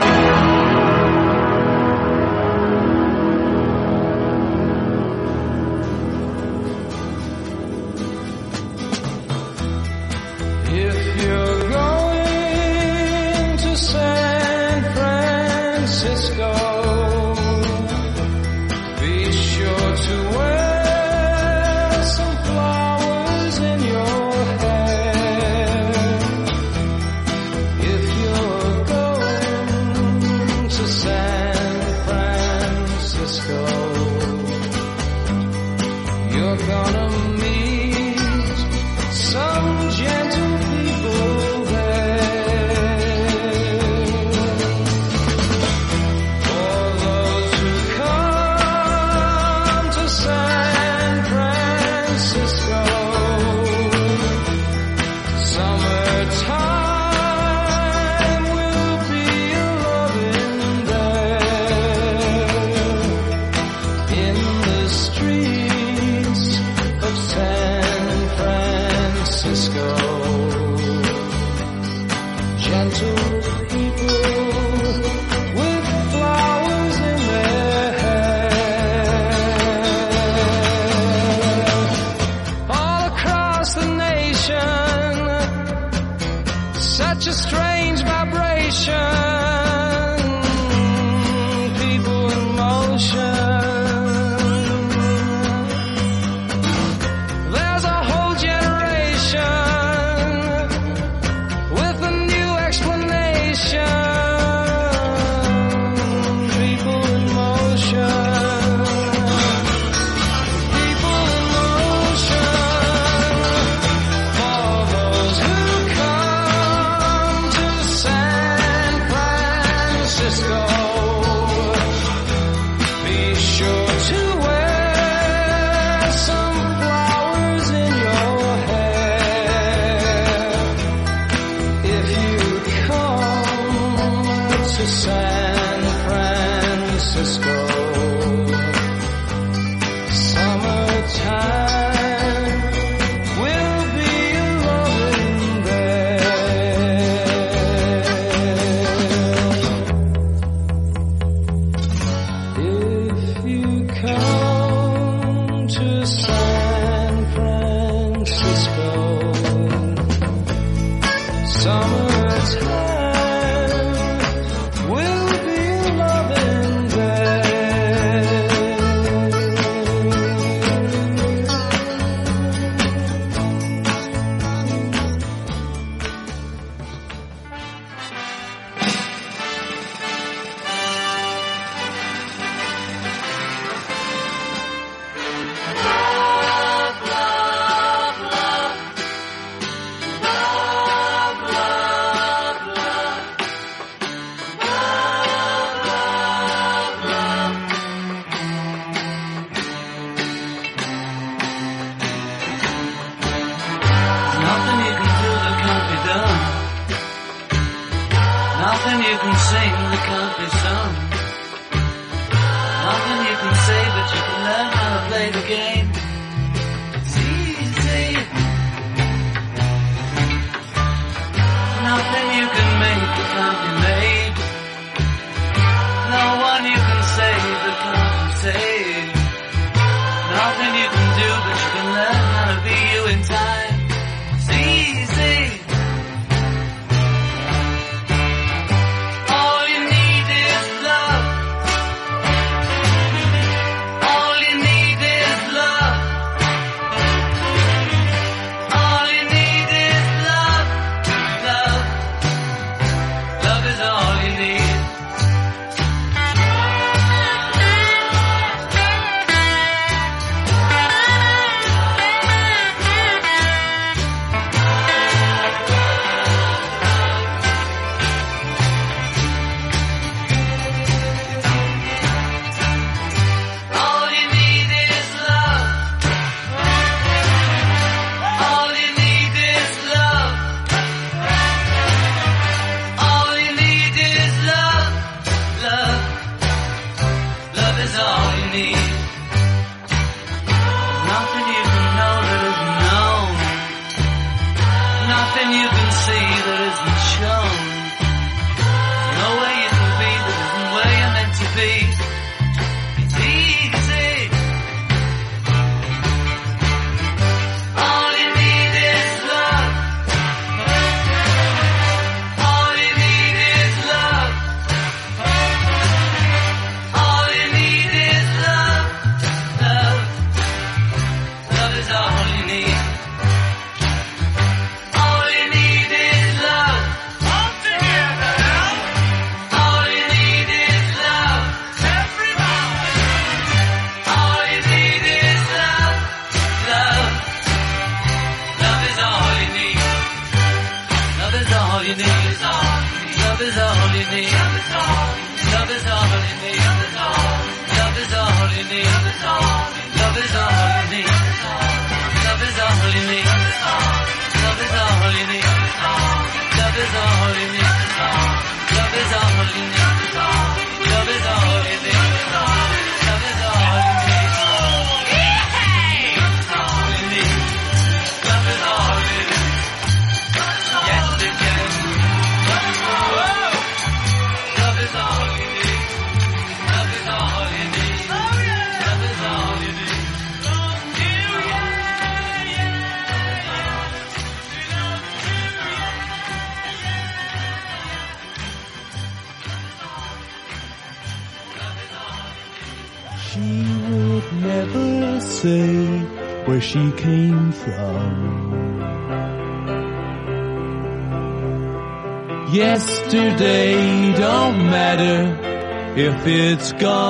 [406.27, 407.04] it's gone.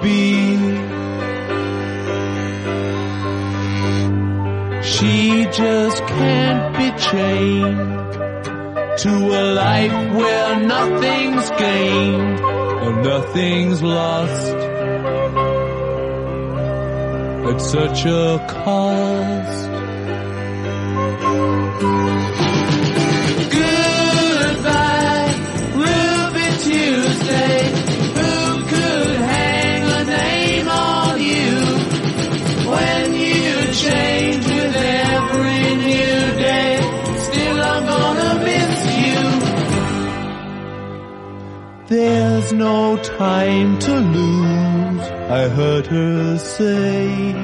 [0.00, 0.56] be.
[4.82, 8.02] She just can't be chained
[8.98, 14.54] to a life where nothing's gained and nothing's lost.
[17.50, 19.71] At such a cost.
[41.92, 45.02] There's no time to lose,
[45.40, 47.34] I heard her say.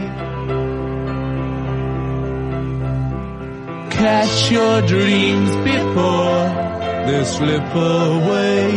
[3.91, 6.45] Catch your dreams before
[7.07, 8.71] they slip away.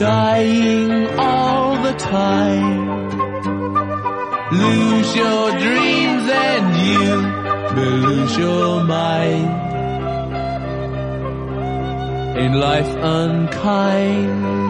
[0.00, 2.80] Dying all the time.
[4.50, 9.69] Lose your dreams and you may lose your mind.
[12.40, 14.69] In life unkind.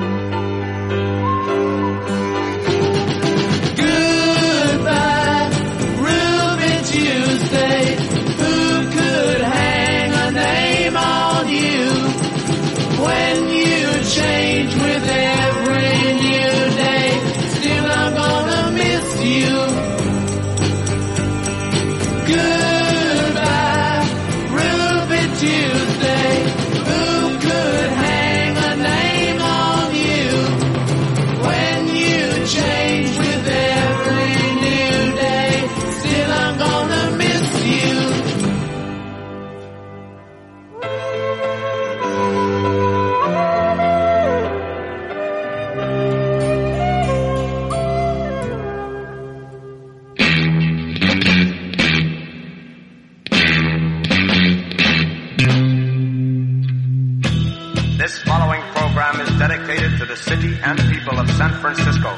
[61.50, 62.10] San Francisco,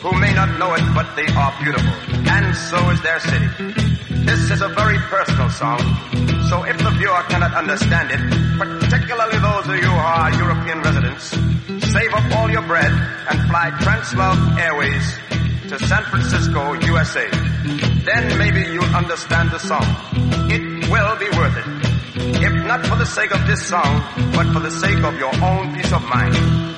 [0.00, 1.92] who may not know it, but they are beautiful,
[2.32, 3.48] and so is their city.
[4.24, 5.80] This is a very personal song,
[6.48, 8.20] so if the viewer cannot understand it,
[8.56, 11.24] particularly those of you who are European residents,
[11.92, 12.90] save up all your bread
[13.28, 15.04] and fly Translove Airways
[15.68, 17.28] to San Francisco, USA.
[18.08, 19.84] Then maybe you'll understand the song.
[20.48, 21.68] It will be worth it.
[22.40, 24.00] If not for the sake of this song,
[24.32, 26.77] but for the sake of your own peace of mind.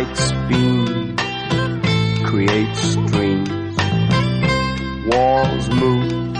[0.00, 1.14] Lights beam,
[2.24, 3.76] create streams.
[5.12, 6.32] Walls move,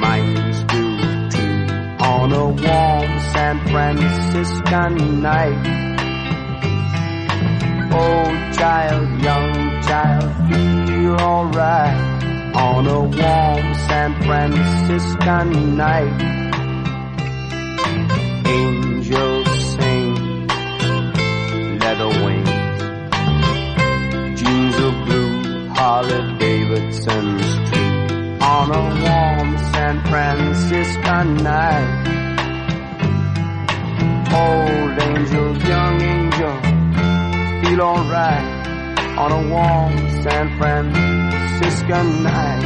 [0.00, 0.98] minds do
[1.30, 1.66] too.
[2.02, 5.64] On a warm San Franciscan night.
[7.92, 12.54] Old child, young child, feel alright.
[12.56, 16.37] On a warm San Franciscan night.
[41.88, 42.64] Franciscan night.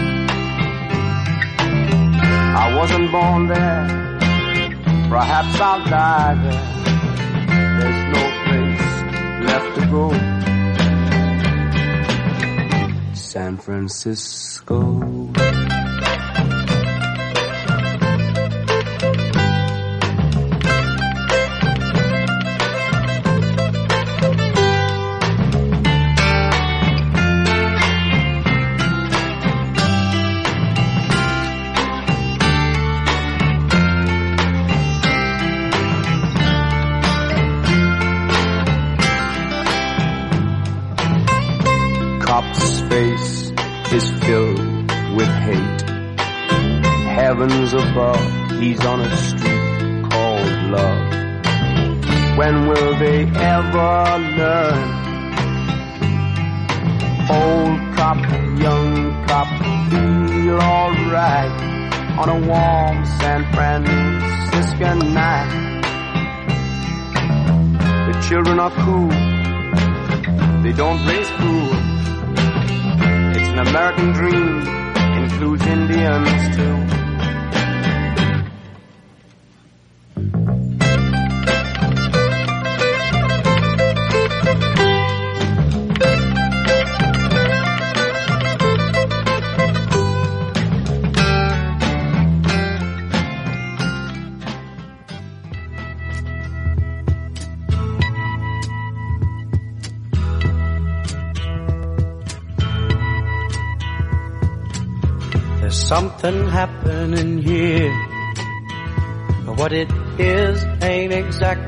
[2.56, 3.86] I wasn't born there,
[5.08, 6.66] perhaps I'll die there.
[7.78, 8.86] There's no place
[9.46, 10.06] left to go.
[13.14, 14.51] San Francisco.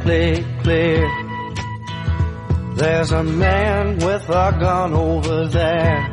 [0.04, 1.08] Exactly clear.
[2.74, 6.10] There's a man with a gun over there.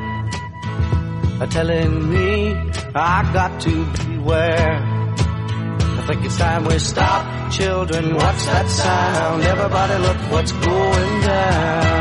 [1.50, 2.54] telling me
[2.96, 4.80] I got to beware.
[5.98, 8.16] I think it's time we stop, children.
[8.16, 9.44] What's that sound?
[9.44, 12.01] Everybody, look what's going down.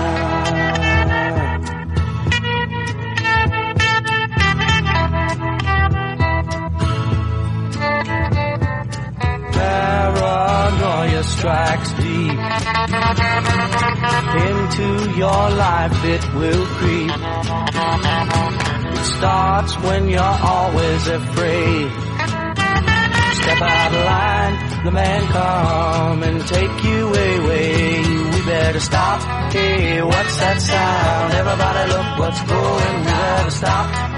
[11.01, 12.37] Paranoia strikes deep
[14.49, 17.11] into your life, it will creep.
[18.93, 21.91] It starts when you're always afraid.
[23.41, 28.01] Step out of line, the man come and take you away.
[28.31, 29.21] We better stop.
[29.51, 31.33] Hey, what's that sound?
[31.33, 32.99] Everybody look what's going.
[32.99, 34.10] We better stop.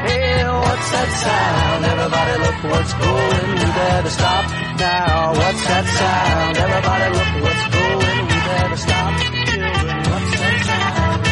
[0.64, 1.86] What's that sound?
[1.86, 3.48] Everybody look what's going.
[3.60, 4.46] We better stop
[4.80, 5.32] now.
[5.34, 6.58] What's that sound?
[6.58, 8.22] Everybody look what's going.
[8.32, 9.14] We better stop.
[9.20, 11.24] Children, what's that sound?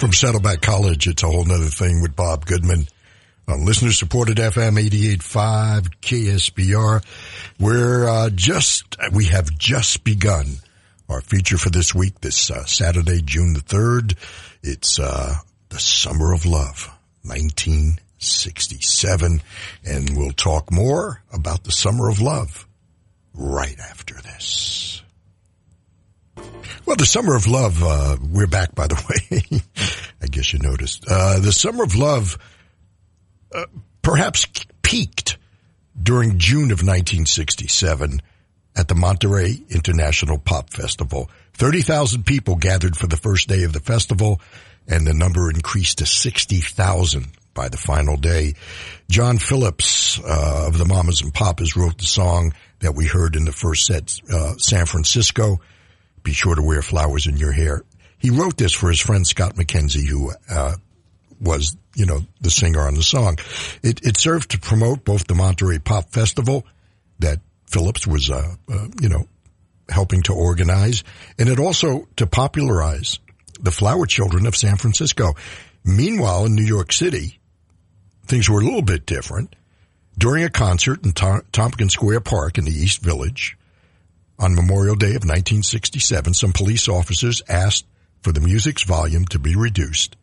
[0.00, 2.86] From Saddleback College, it's a whole nother thing with Bob Goodman
[3.48, 7.04] on listener supported FM 88.5 KSBR.
[7.58, 10.46] We're uh, just, we have just begun
[11.08, 14.16] our feature for this week, this uh, Saturday, June the 3rd.
[14.62, 15.36] It's uh,
[15.70, 16.90] the Summer of Love,
[17.22, 19.40] 1967.
[19.84, 22.68] And we'll talk more about the Summer of Love
[23.34, 25.02] right after this.
[26.84, 29.62] Well, the Summer of Love, uh, we're back, by the way.
[30.22, 31.06] I guess you noticed.
[31.08, 32.36] Uh, the Summer of Love
[33.54, 33.64] uh,
[34.02, 34.46] perhaps
[34.82, 35.38] peaked
[36.00, 38.20] during June of 1967
[38.76, 41.30] at the Monterey International Pop Festival.
[41.60, 44.40] 30,000 people gathered for the first day of the festival
[44.88, 48.54] and the number increased to 60,000 by the final day.
[49.10, 53.44] John Phillips uh, of the Mamas and Papas wrote the song that we heard in
[53.44, 55.60] the first set, uh, San Francisco.
[56.22, 57.82] Be sure to wear flowers in your hair.
[58.16, 60.76] He wrote this for his friend Scott McKenzie, who uh,
[61.42, 63.36] was, you know, the singer on the song.
[63.82, 66.64] It, it served to promote both the Monterey Pop Festival
[67.18, 69.26] that Phillips was, uh, uh, you know,
[69.90, 71.04] helping to organize,
[71.38, 73.18] and it also to popularize
[73.60, 75.34] the flower children of San Francisco.
[75.84, 77.38] Meanwhile, in New York City,
[78.26, 79.54] things were a little bit different.
[80.16, 83.56] During a concert in Tom- Tompkins Square Park in the East Village
[84.38, 87.86] on Memorial Day of 1967, some police officers asked
[88.22, 90.16] for the music's volume to be reduced.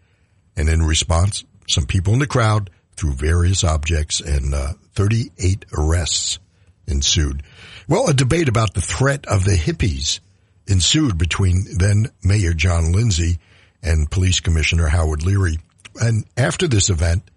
[0.56, 6.40] And in response, some people in the crowd threw various objects and uh, 38 arrests
[6.88, 7.44] ensued.
[7.90, 10.20] Well, a debate about the threat of the hippies
[10.68, 13.40] ensued between then Mayor John Lindsay
[13.82, 15.60] and Police Commissioner Howard Leary.
[16.02, 17.32] And after this event,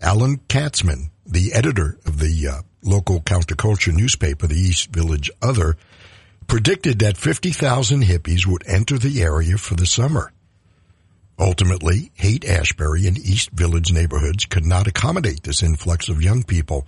[0.00, 5.76] Alan Katzman, the editor of the uh, local counterculture newspaper, the East Village Other,
[6.46, 10.32] predicted that 50,000 hippies would enter the area for the summer.
[11.36, 16.86] Ultimately, Haight Ashbury and East Village neighborhoods could not accommodate this influx of young people,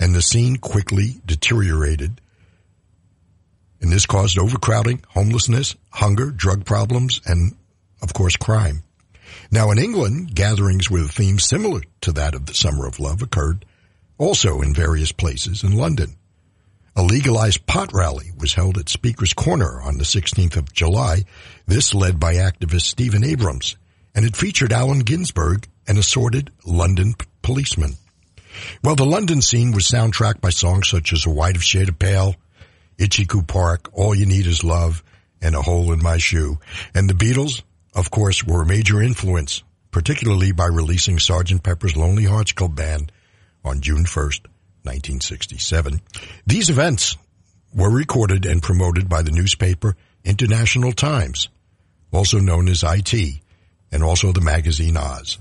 [0.00, 2.22] and the scene quickly deteriorated.
[3.84, 7.54] And this caused overcrowding, homelessness, hunger, drug problems, and,
[8.00, 8.82] of course, crime.
[9.50, 13.20] Now, in England, gatherings with a theme similar to that of the Summer of Love
[13.20, 13.66] occurred
[14.16, 16.16] also in various places in London.
[16.96, 21.24] A legalized pot rally was held at Speaker's Corner on the 16th of July,
[21.66, 23.76] this led by activist Stephen Abrams,
[24.14, 27.98] and it featured Allen Ginsberg and assorted London p- policemen.
[28.82, 32.36] Well, the London scene was soundtracked by songs such as A Whiter Shade of Pale,
[32.98, 35.02] Itchy Park, All You Need Is Love,
[35.40, 36.58] and A Hole in My Shoe.
[36.94, 37.62] And the Beatles,
[37.94, 41.62] of course, were a major influence, particularly by releasing Sgt.
[41.62, 43.12] Pepper's Lonely Hearts Club Band
[43.64, 44.46] on June 1st,
[44.82, 46.00] 1967.
[46.46, 47.16] These events
[47.74, 51.48] were recorded and promoted by the newspaper International Times,
[52.12, 53.40] also known as IT,
[53.92, 55.38] and also the magazine Oz.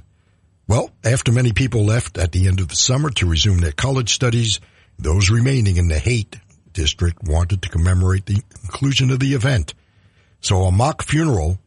[0.67, 4.13] Well, after many people left at the end of the summer to resume their college
[4.13, 4.59] studies,
[4.97, 6.39] those remaining in the Haight
[6.74, 9.74] district wanted to commemorate the conclusion of the event.
[10.41, 11.60] So a mock funeral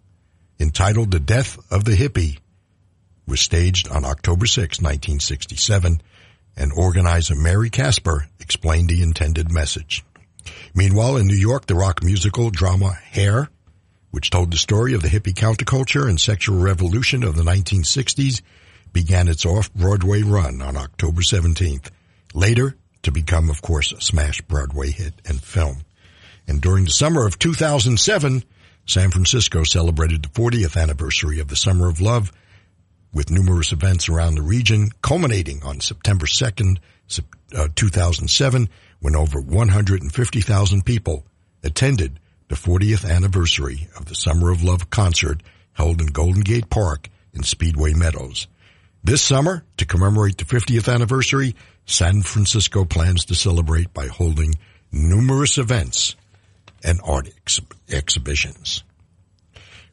[0.60, 2.38] entitled The Death of the Hippie
[3.26, 6.00] was staged on October 6, 1967,
[6.56, 10.04] and organizer Mary Kasper explained the intended message.
[10.74, 13.48] Meanwhile, in New York, the rock musical drama Hair,
[14.10, 18.42] which told the story of the hippie counterculture and sexual revolution of the 1960s,
[18.92, 21.90] began its off-Broadway run on October 17th,
[22.32, 22.76] later
[23.06, 25.78] to become, of course, a smash Broadway hit and film.
[26.48, 28.42] And during the summer of 2007,
[28.84, 32.32] San Francisco celebrated the 40th anniversary of the Summer of Love
[33.12, 36.78] with numerous events around the region, culminating on September 2nd,
[37.54, 38.68] uh, 2007,
[38.98, 41.24] when over 150,000 people
[41.62, 42.18] attended
[42.48, 45.42] the 40th anniversary of the Summer of Love concert
[45.72, 48.48] held in Golden Gate Park in Speedway Meadows.
[49.04, 51.54] This summer, to commemorate the 50th anniversary,
[51.86, 54.54] San Francisco plans to celebrate by holding
[54.92, 56.16] numerous events
[56.84, 58.82] and art ex- exhibitions.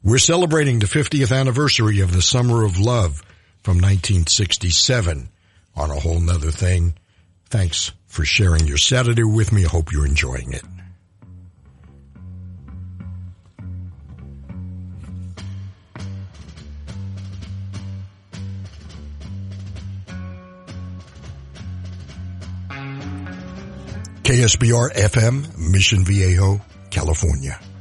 [0.03, 3.23] We're celebrating the 50th anniversary of the Summer of Love
[3.61, 5.29] from 1967
[5.75, 6.95] on a whole nother thing.
[7.49, 9.65] Thanks for sharing your Saturday with me.
[9.65, 10.63] I hope you're enjoying it.
[24.34, 27.72] KSBR FM, Mission Viejo, California.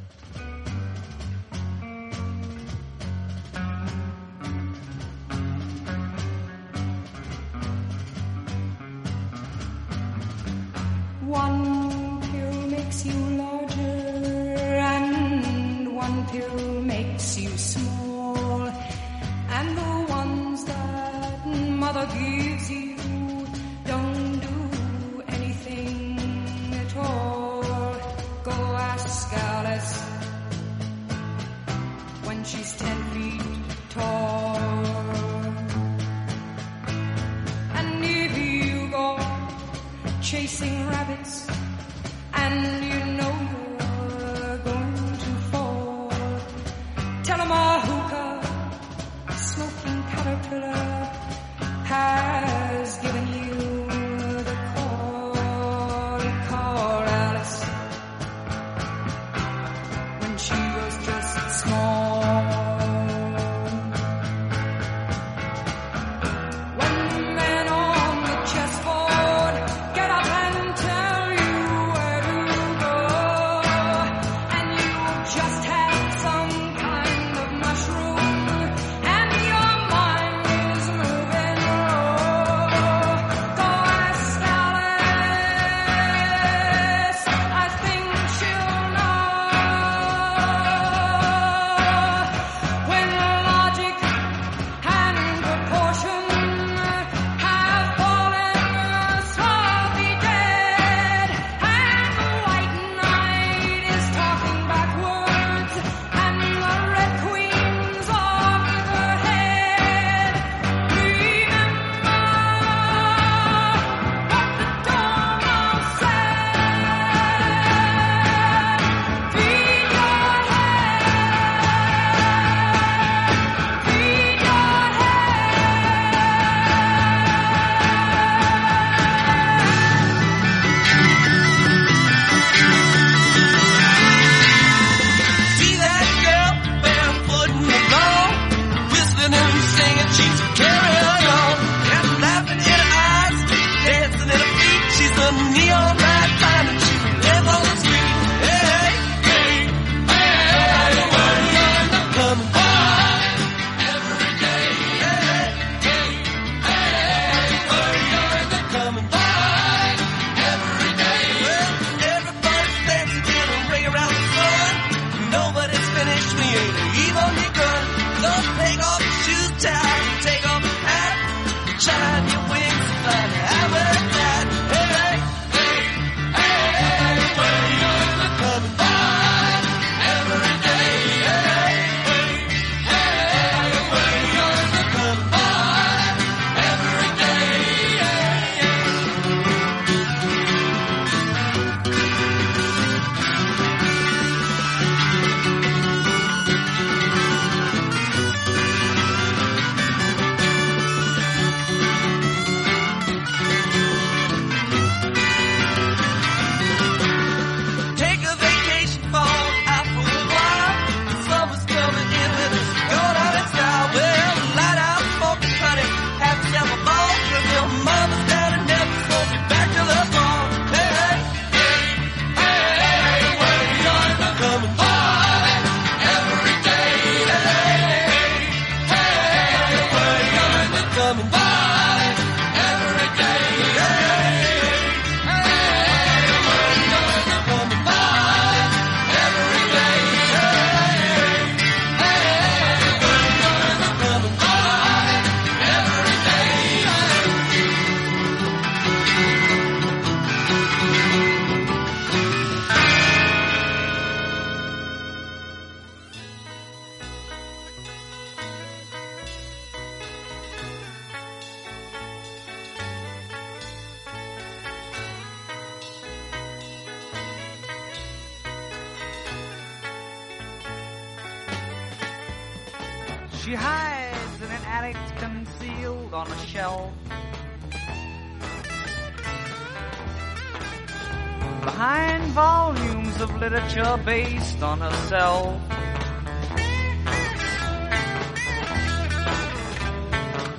[281.62, 285.60] Behind volumes of literature based on herself.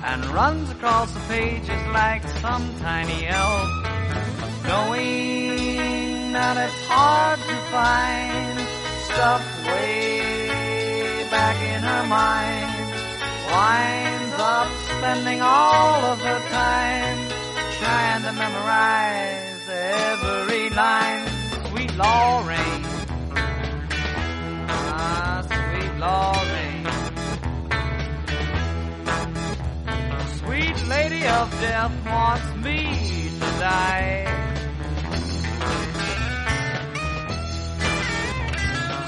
[0.02, 3.68] And runs across the pages like some tiny elf.
[4.66, 8.58] Knowing that it's hard to find
[9.08, 12.72] stuff way back in her mind.
[13.52, 17.18] Winds up spending all of her time
[17.78, 19.43] trying to memorize
[19.84, 21.26] every line.
[21.68, 22.84] Sweet Lorraine.
[24.68, 26.86] Ah, sweet Lorraine.
[30.40, 32.78] Sweet lady of death wants me
[33.40, 34.44] to die.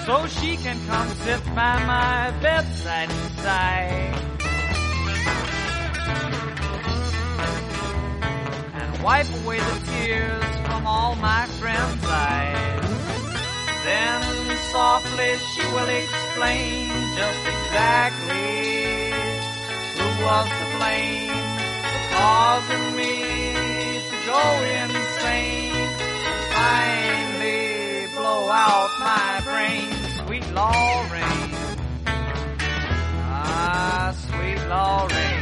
[0.07, 4.36] So she can come sit by my bedside and sigh.
[9.07, 12.91] Wipe away the tears from all my friends' eyes.
[13.85, 19.15] Then softly she will explain just exactly
[19.97, 21.39] who was to blame
[21.91, 23.15] for causing me
[24.11, 24.43] to go
[24.83, 25.89] insane.
[26.59, 29.89] Finally blow out my brain,
[30.19, 31.55] sweet Lorraine.
[33.31, 35.36] Ah, sweet Lorraine.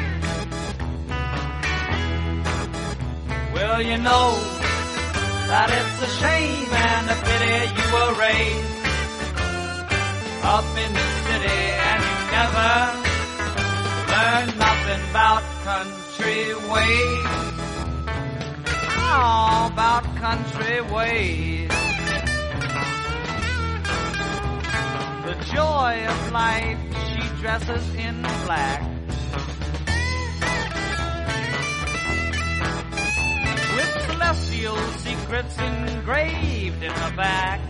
[3.55, 4.35] Well, you know
[5.47, 8.75] that it's a shame and a pity you were raised
[10.43, 12.73] up in the city and you never
[14.11, 17.27] learned nothing about country ways.
[19.07, 21.71] Oh, about country ways.
[25.27, 28.94] The joy of life she dresses in black.
[34.35, 37.61] Celestial secrets engraved in her back.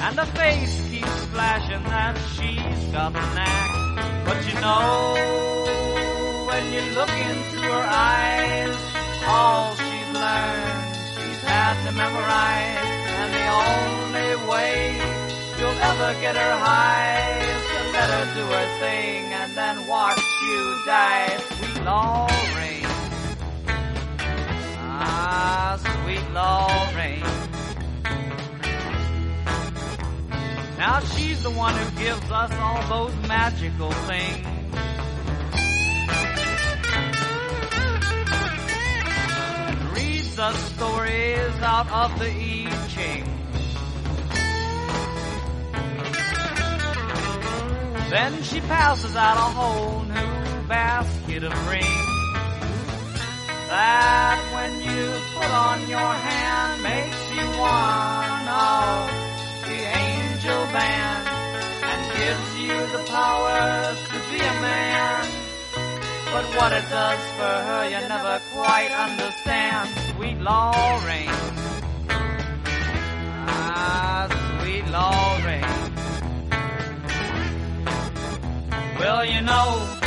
[0.00, 4.24] And her face keeps flashing that she's got the knack.
[4.24, 5.14] But you know,
[6.48, 8.76] when you look into her eyes,
[9.28, 12.90] all she's learned, she's had to memorize.
[13.20, 14.98] And the only way
[15.58, 20.18] you'll ever get her high is to let her do her thing and then watch
[20.42, 21.63] you die.
[21.84, 22.86] Lorraine.
[24.80, 27.30] Ah, sweet Lorraine.
[30.78, 34.46] Now she's the one who gives us all those magical things.
[39.94, 43.24] Reads us stories out of the I Ching.
[48.08, 50.33] Then she passes out a whole new
[50.68, 51.86] basket of rings.
[53.68, 55.04] That when you
[55.34, 59.10] put on your hand makes you one of
[59.66, 61.28] the angel band
[61.90, 65.26] and gives you the power to be a man.
[66.32, 71.40] But what it does for her you never quite understand, sweet Lorraine.
[73.46, 74.28] Ah,
[74.60, 75.82] sweet Lorraine.
[78.98, 80.03] Well, you know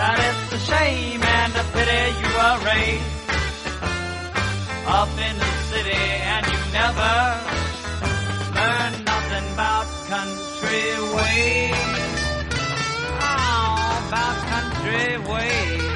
[0.00, 3.20] that it's a shame and a pity you were raised
[4.88, 7.12] up in the city and you never
[8.56, 12.10] learned nothing about country ways.
[13.28, 15.89] Oh, about country ways.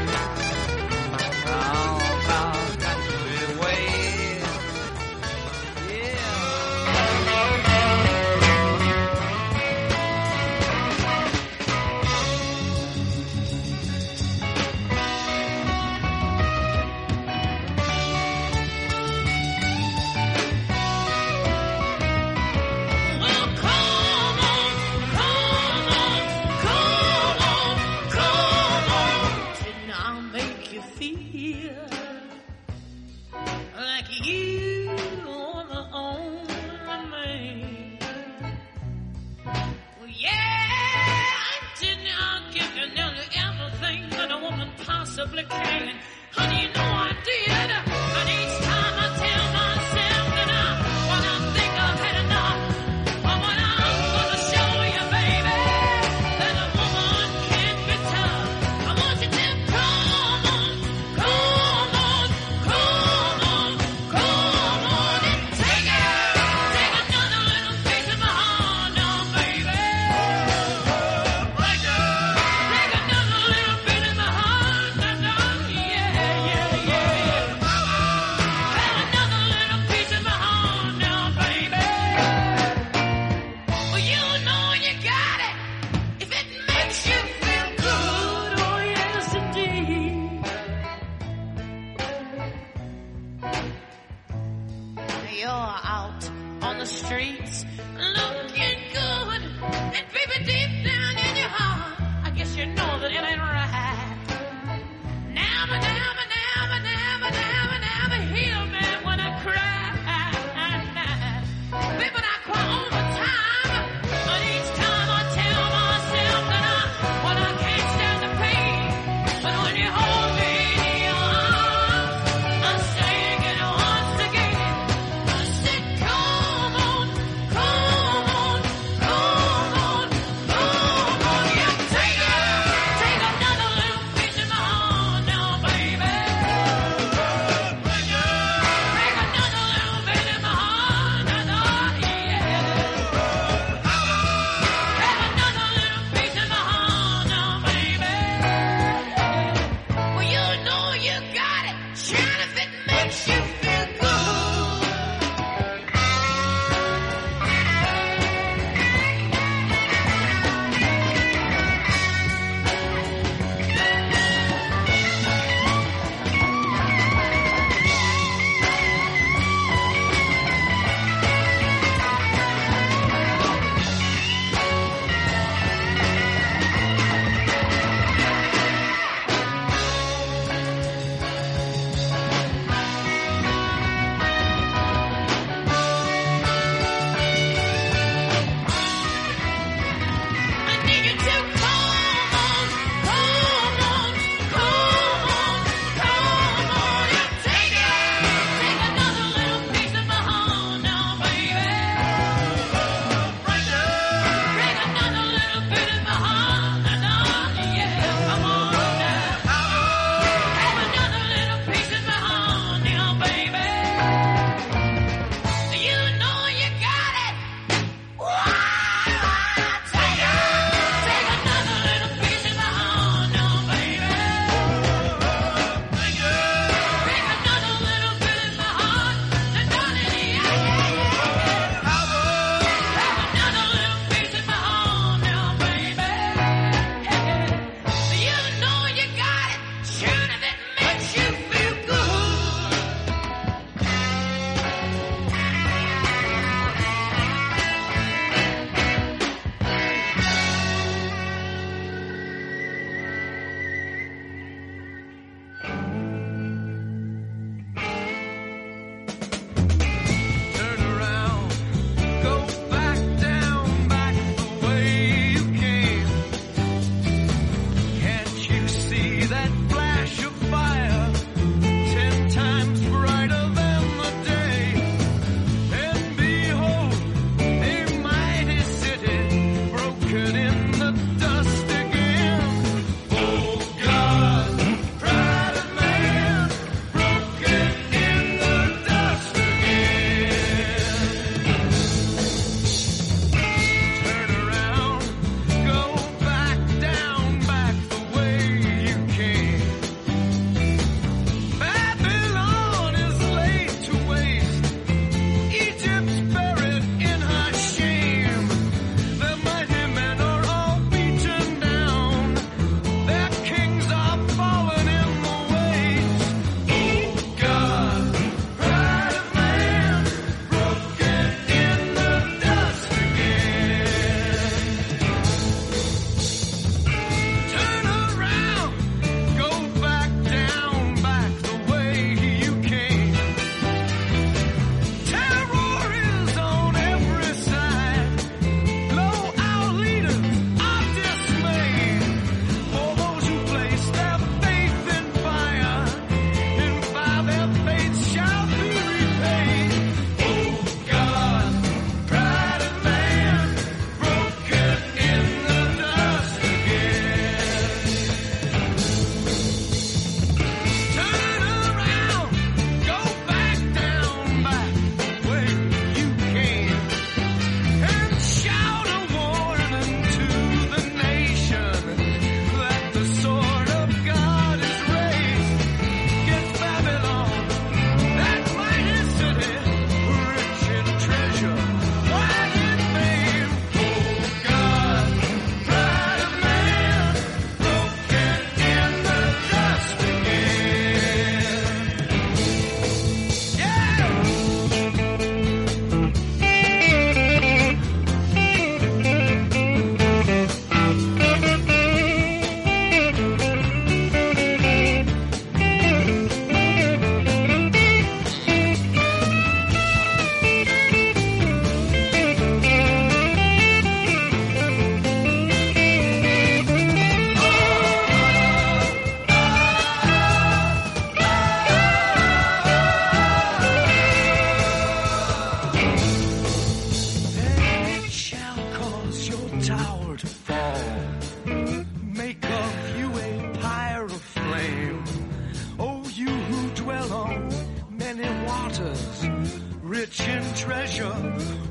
[439.83, 441.15] rich in treasure,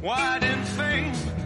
[0.01, 1.42] wide in fame.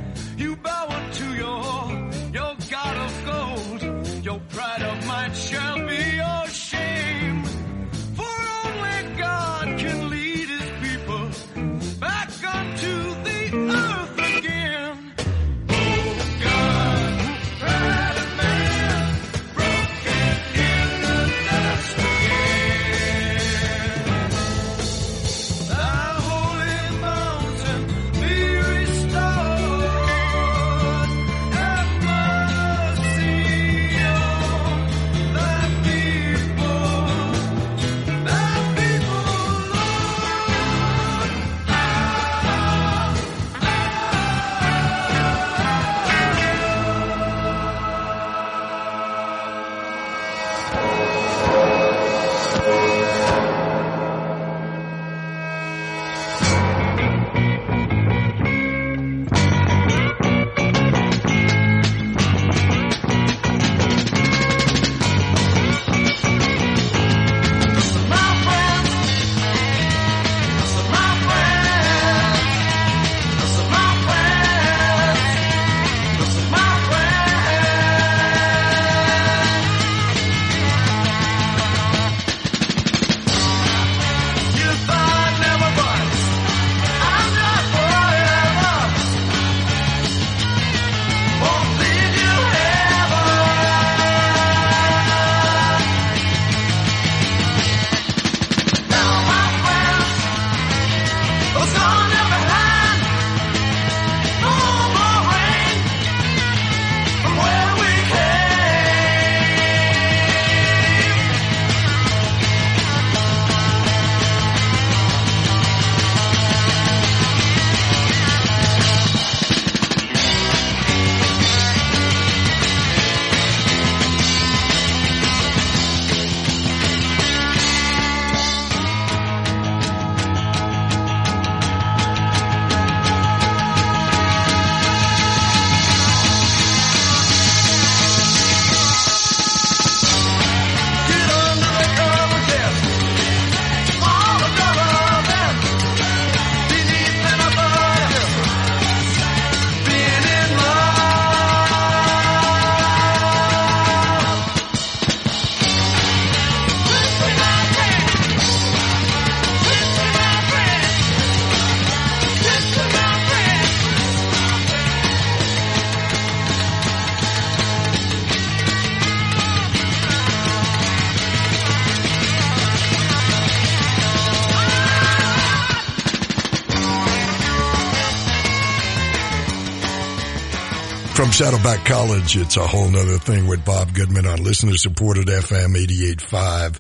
[181.38, 186.80] Saddleback College, it's a whole nother thing with Bob Goodman on listener supported FM 88.5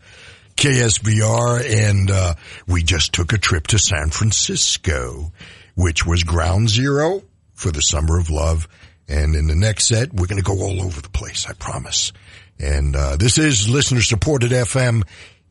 [0.55, 1.87] KSBR.
[1.87, 2.33] And, uh,
[2.65, 5.31] we just took a trip to San Francisco,
[5.75, 7.21] which was ground zero
[7.53, 8.67] for the summer of love.
[9.07, 11.45] And in the next set, we're going to go all over the place.
[11.47, 12.11] I promise.
[12.57, 15.03] And, uh, this is listener supported FM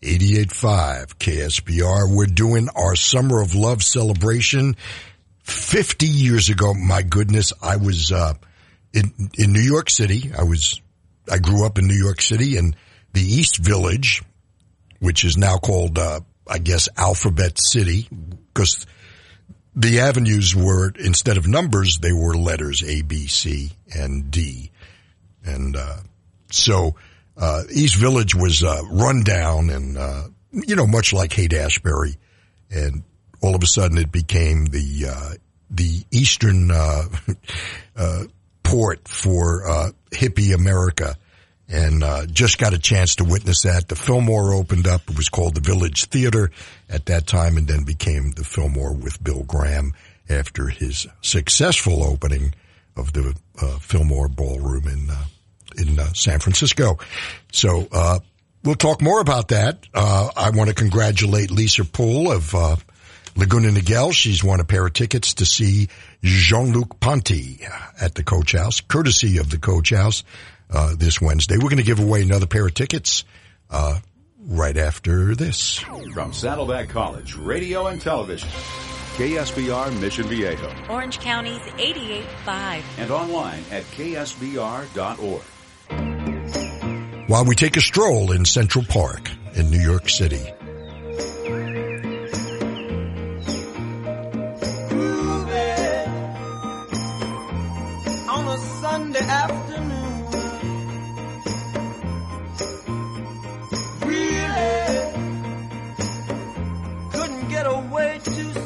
[0.03, 2.13] 88.5 KSBR.
[2.13, 4.75] We're doing our summer of love celebration.
[5.45, 8.35] 50 years ago, my goodness, I was, uh,
[8.97, 10.33] in, in New York City.
[10.37, 10.81] I was,
[11.31, 12.75] I grew up in New York City in
[13.13, 14.23] the East Village,
[15.01, 18.09] which is now called, uh, I guess Alphabet City
[18.53, 18.87] because
[19.75, 24.71] the avenues were, instead of numbers, they were letters A, B, C, and D.
[25.45, 25.99] And, uh,
[26.51, 26.97] so,
[27.37, 32.17] uh, East Village was, uh, run down and, uh, you know, much like Haight Ashbury.
[32.71, 33.03] And
[33.43, 35.35] all of a sudden it became the, uh,
[35.69, 36.71] the Eastern,
[38.67, 41.17] uh, uh, port for, uh, hippie America.
[41.69, 43.89] And, uh, just got a chance to witness that.
[43.89, 45.03] The Fillmore opened up.
[45.11, 46.51] It was called the Village Theater
[46.89, 49.93] at that time and then became the Fillmore with Bill Graham
[50.29, 52.55] after his successful opening
[52.97, 55.25] of the, uh, Fillmore Ballroom in, uh,
[55.77, 56.99] in uh, San Francisco.
[57.51, 58.21] So, uh,
[58.63, 59.87] we'll talk more about that.
[59.93, 62.77] Uh, I want to congratulate Lisa Poole of, uh,
[63.37, 64.15] Laguna Niguel.
[64.15, 65.89] She's won a pair of tickets to see
[66.27, 67.61] Jean-Luc Ponty
[68.01, 70.25] at the Coach House, courtesy of the Coach House,
[70.71, 71.55] uh, this Wednesday.
[71.55, 73.25] We're going to give away another pair of tickets,
[73.71, 74.01] uh,
[74.41, 75.79] right after this.
[76.13, 82.83] From Saddleback College, radio and television, KSBR Mission Viejo, Orange County's 88.5.
[82.99, 85.43] and online at ksbr.org.
[87.29, 90.45] While we take a stroll in Central Park in New York City.
[108.27, 108.66] to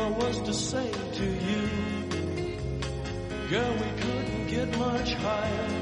[0.00, 1.68] I was to say to you,
[3.50, 5.79] girl, we couldn't get much higher.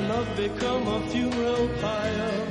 [0.00, 2.47] Love become a funeral pyre.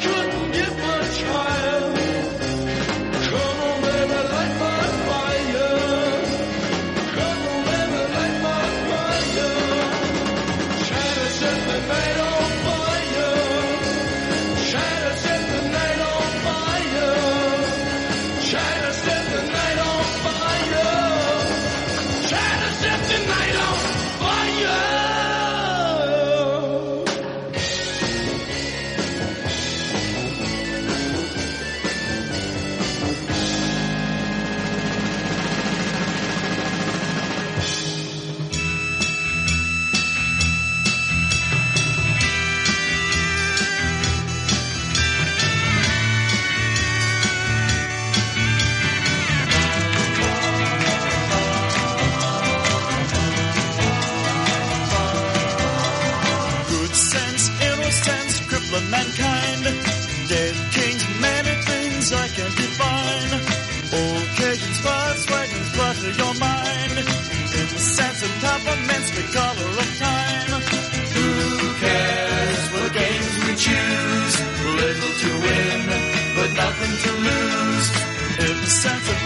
[0.00, 1.53] couldn't get much higher.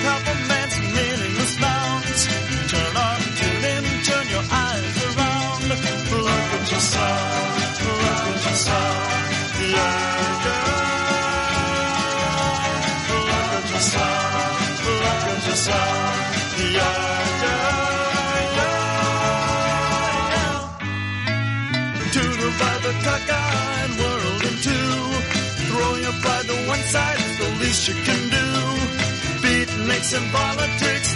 [0.04, 2.20] compliments meaningless nouns.
[2.72, 3.20] Turn on,
[3.72, 5.58] in, turn your eyes around.
[5.68, 8.96] Look at yourself, look at yourself,
[9.74, 10.38] yeah.
[13.08, 16.12] Look at yourself, look at yourself,
[16.58, 16.96] yeah,
[17.44, 17.68] yeah,
[18.58, 18.78] yeah,
[22.84, 22.94] the
[24.00, 24.90] world in two.
[25.68, 27.20] Throw your pride the one side,
[27.60, 28.27] least you can
[29.88, 31.07] make some politics.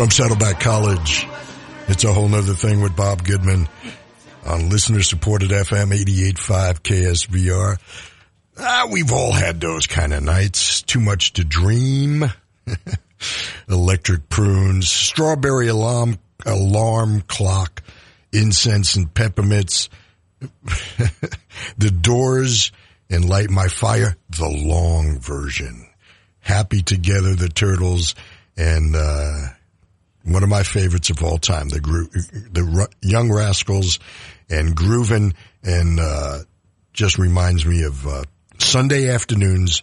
[0.00, 1.26] From Saddleback College,
[1.86, 3.68] it's a whole nother thing with Bob Goodman
[4.46, 7.76] on listener supported FM 88.5 KSBR.
[8.58, 10.80] Ah, we've all had those kind of nights.
[10.80, 12.24] Too much to dream.
[13.68, 17.82] Electric prunes, strawberry alarm, alarm clock,
[18.32, 19.90] incense and peppermints,
[21.76, 22.72] the doors
[23.10, 25.86] and light my fire, the long version.
[26.38, 28.14] Happy together, the turtles
[28.56, 29.48] and, uh,
[30.32, 33.98] one of my favorites of all time, the gro- the Young Rascals
[34.48, 36.38] and Groovin' and uh,
[36.92, 38.24] just reminds me of uh,
[38.58, 39.82] Sunday afternoons,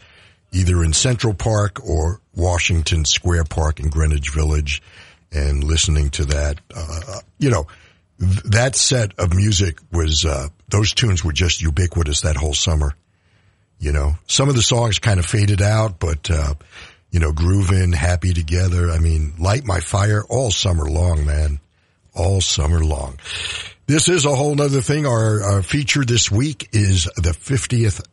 [0.52, 4.82] either in Central Park or Washington Square Park in Greenwich Village,
[5.32, 6.60] and listening to that.
[6.74, 7.68] Uh, you know,
[8.20, 12.94] th- that set of music was uh, those tunes were just ubiquitous that whole summer.
[13.80, 16.56] You know, some of the songs kind of faded out, but uh,
[17.12, 18.92] you know, grooving, happy together.
[18.92, 21.60] I mean, light my fire all summer long, man.
[22.14, 23.20] All summer long.
[23.86, 25.06] This is a whole nother thing.
[25.06, 28.04] Our, our feature this week is the 50th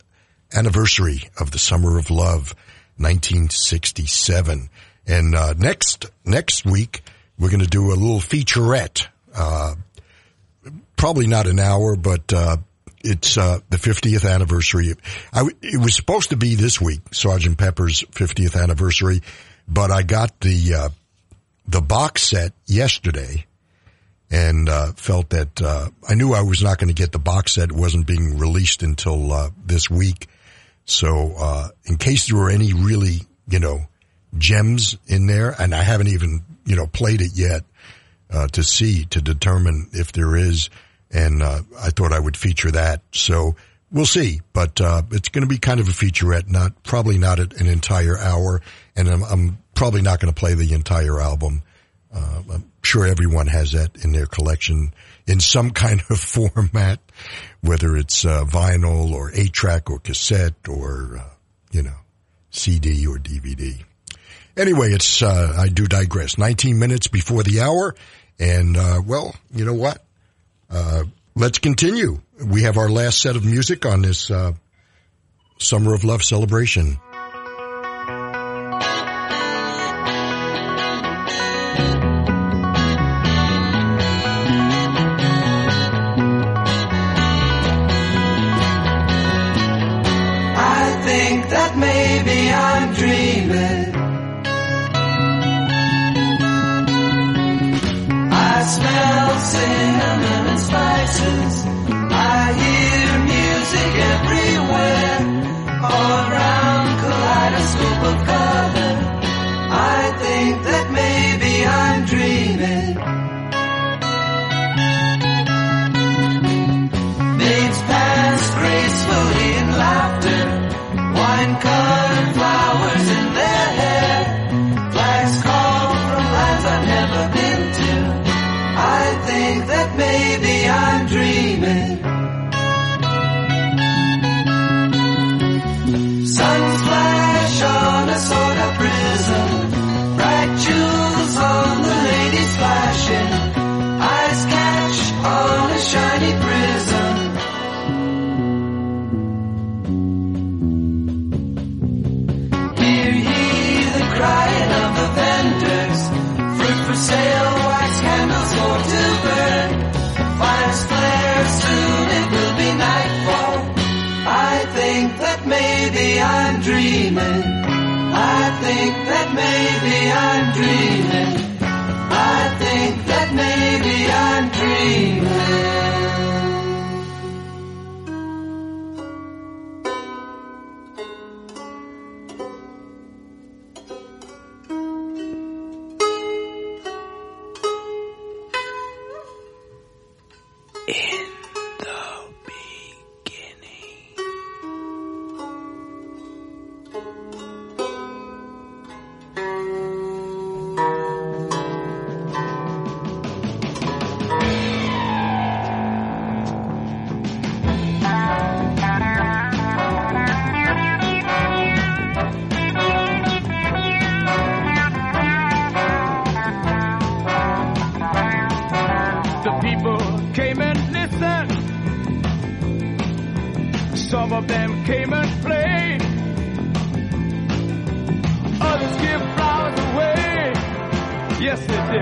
[0.55, 2.55] anniversary of the Summer of Love,
[2.99, 4.69] 1967.
[5.07, 7.03] And, uh, next, next week,
[7.39, 9.75] we're going to do a little featurette, uh,
[10.97, 12.59] probably not an hour, but, uh,
[13.05, 14.89] it's uh, the 50th anniversary.
[15.35, 19.21] It was supposed to be this week, Sergeant Pepper's 50th anniversary,
[19.69, 20.89] but I got the uh,
[21.67, 23.47] the box set yesterday,
[24.31, 27.53] and uh, felt that uh, I knew I was not going to get the box
[27.53, 27.71] set.
[27.71, 30.27] It wasn't being released until uh, this week,
[30.87, 33.87] so uh, in case there were any really you know
[34.37, 37.65] gems in there, and I haven't even you know played it yet
[38.31, 40.71] uh, to see to determine if there is
[41.15, 43.03] and uh, I thought I would feature that.
[43.13, 43.55] So
[43.91, 47.39] we'll see, but uh, it's going to be kind of a featurette, not probably not
[47.39, 48.61] an entire hour,
[48.97, 51.63] and I'm, I'm probably not going to play the entire album.
[52.13, 54.93] Uh, I'm sure everyone has that in their collection
[55.27, 57.01] in some kind of format,
[57.61, 61.31] whether it's uh, vinyl or eight track or cassette or uh,
[61.71, 61.97] you know
[62.51, 63.83] CD or DVD.
[64.57, 66.39] Anyway, it's uh, I do digress.
[66.39, 67.95] 19 minutes before the hour,
[68.39, 70.05] and uh, well, you know what?
[70.75, 71.05] Uh,
[71.37, 72.21] let's continue.
[72.45, 74.55] We have our last set of music on this uh,
[75.59, 76.99] Summer of Love celebration.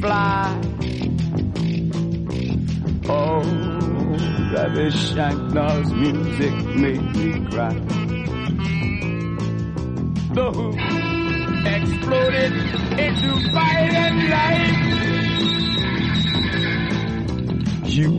[0.00, 0.60] fly.
[3.08, 3.42] Oh,
[4.54, 7.74] Ravi Shankar's music made me cry.
[10.34, 10.66] The Who
[11.66, 12.52] exploded
[12.98, 14.88] into fire and light.
[17.86, 18.18] Hugh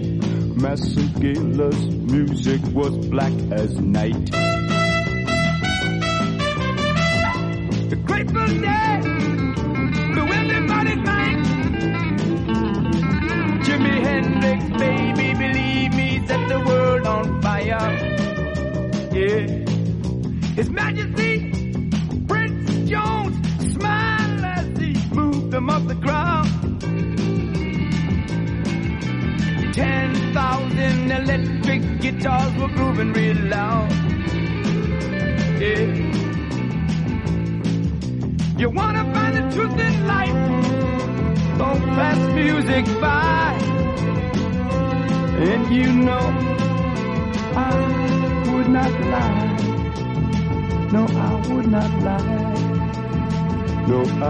[0.60, 4.29] Masekela's music was black as night.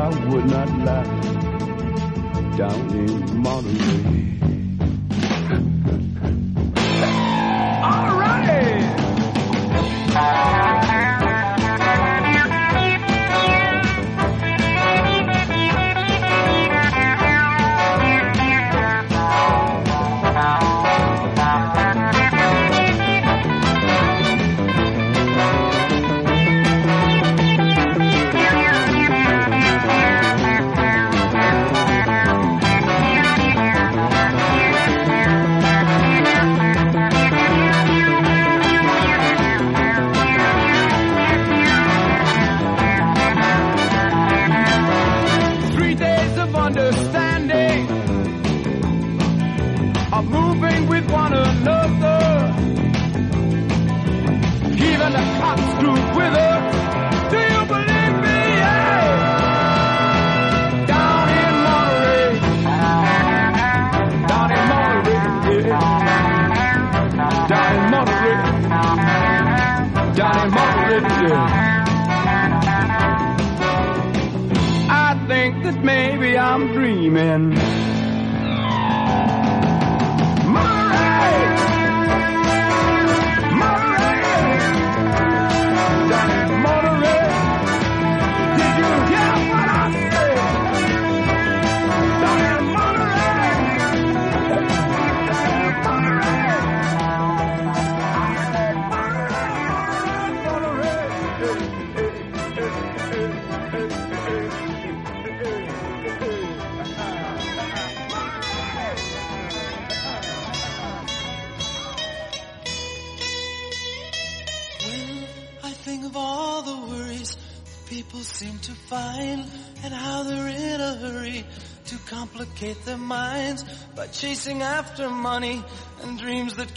[0.09, 1.03] Would not lie
[2.57, 3.98] down in Monterey.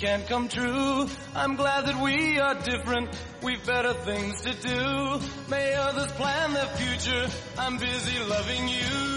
[0.03, 1.07] Can't come true.
[1.33, 3.09] I'm glad that we are different.
[3.41, 5.21] We've better things to do.
[5.49, 7.29] May others plan their future.
[7.57, 9.11] I'm busy loving you.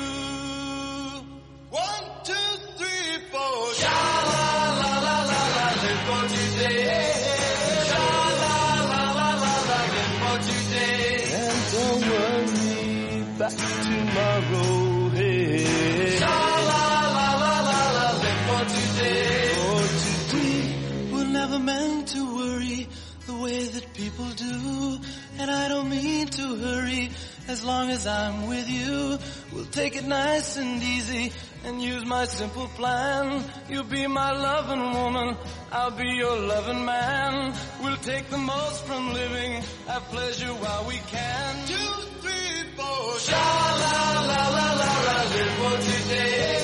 [29.96, 31.32] Take it nice and easy
[31.64, 33.44] and use my simple plan.
[33.70, 35.38] You'll be my loving woman,
[35.72, 37.54] I'll be your loving man.
[37.82, 41.68] We'll take the most from living, have pleasure while we can.
[41.68, 41.92] Two,
[42.22, 43.20] three, four.
[43.20, 43.46] Sha
[43.84, 43.98] la
[44.32, 46.60] la la la la, live for today.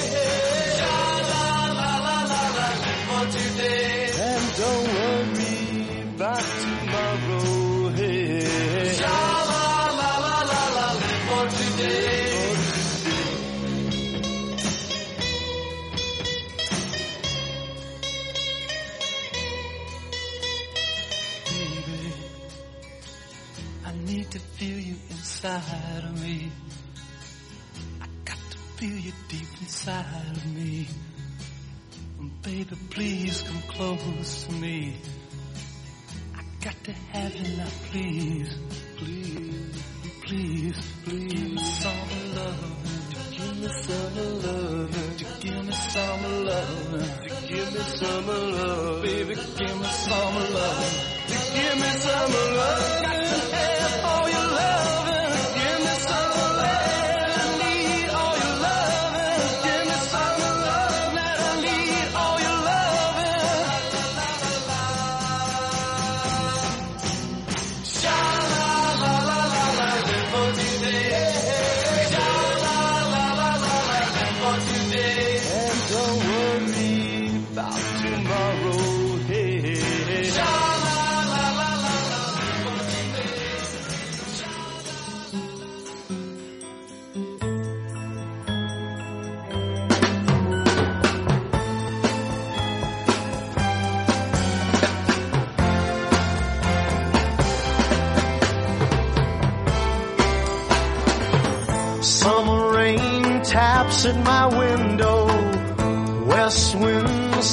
[0.78, 0.98] Sha
[1.32, 1.46] la
[1.80, 4.01] la la la la, live for today.
[25.56, 26.50] Inside of me.
[28.02, 30.06] I got to feel you deep inside
[30.38, 30.88] of me.
[32.20, 34.96] And Baby, please come close to me.
[36.36, 38.58] I got to have you now, please,
[38.98, 39.84] please,
[40.24, 41.34] please, please.
[41.34, 42.62] Give me some love,
[43.32, 48.41] give me some love, give me some love, give me some love,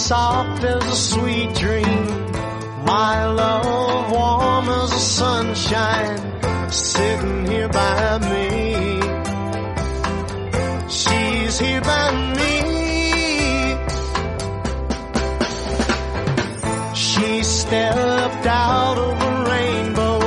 [0.09, 2.07] soft as a sweet dream.
[2.87, 6.19] My love warm as the sunshine.
[6.71, 8.51] Sitting here by me.
[10.99, 12.07] She's here by
[12.39, 12.57] me.
[16.95, 20.21] She stepped out of the rainbow.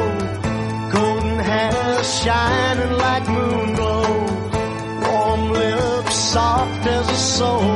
[0.96, 4.10] Golden hair shining like moon glow.
[5.08, 7.71] Warm lips soft as a soul.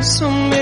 [0.00, 0.59] Come and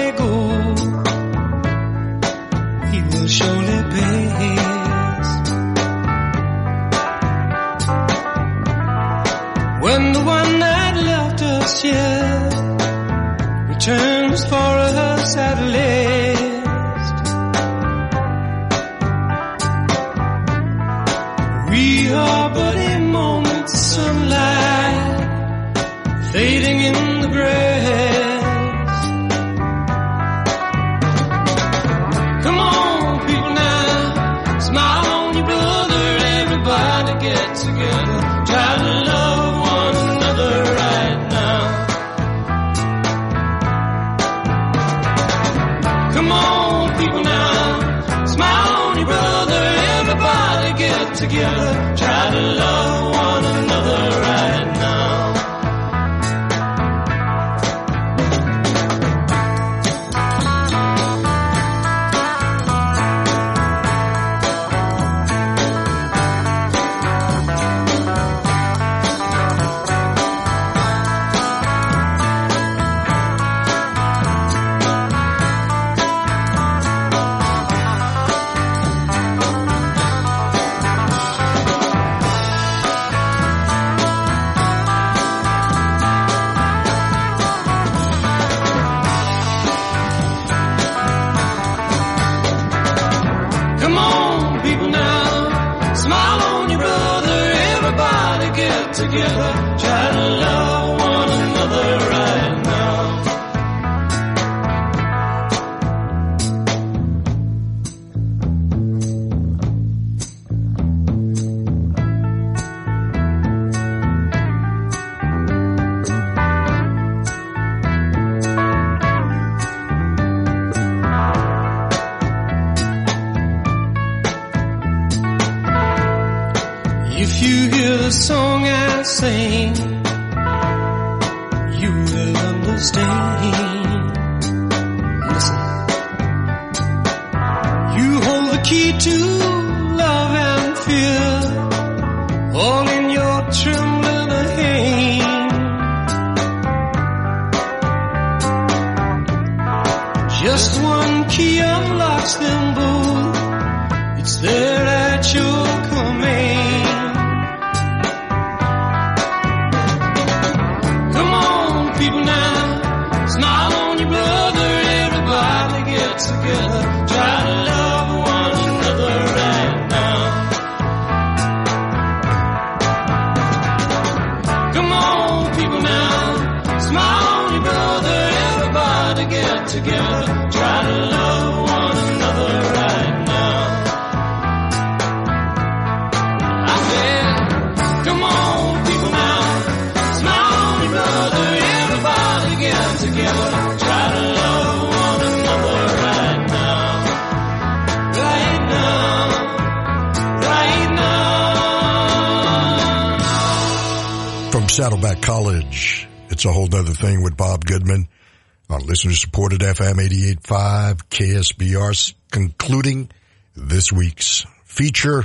[209.79, 210.05] FM
[210.41, 213.13] 88.5 KSBR concluding
[213.55, 215.25] this week's feature,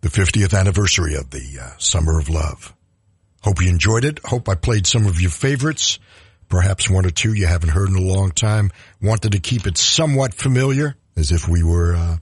[0.00, 2.74] the 50th anniversary of the uh, Summer of Love.
[3.44, 4.18] Hope you enjoyed it.
[4.24, 6.00] Hope I played some of your favorites.
[6.48, 8.72] Perhaps one or two you haven't heard in a long time.
[9.00, 12.16] Wanted to keep it somewhat familiar as if we were uh,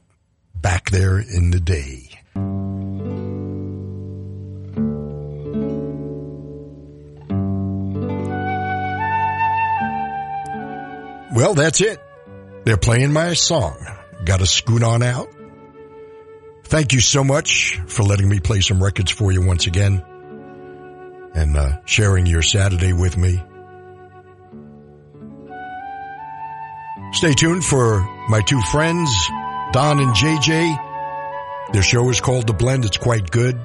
[0.55, 2.04] back there in the day.
[11.55, 12.01] Well, that's it.
[12.65, 13.77] They're playing my song.
[14.25, 15.29] Got to scoot on out.
[16.65, 20.05] Thank you so much for letting me play some records for you once again
[21.33, 23.41] and uh, sharing your Saturday with me.
[27.13, 29.09] Stay tuned for my two friends,
[29.71, 31.73] Don and JJ.
[31.73, 32.85] Their show is called The Blend.
[32.85, 33.61] It's quite good.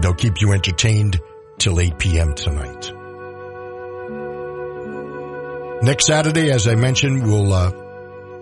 [0.00, 1.18] They'll keep you entertained
[1.58, 2.34] till 8 p.m.
[2.34, 2.92] tonight.
[5.82, 7.72] Next Saturday, as I mentioned, we'll uh,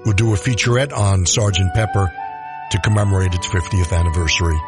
[0.05, 2.13] we'll do a featurette on Sergeant Pepper
[2.73, 4.59] to commemorate its 50th anniversary.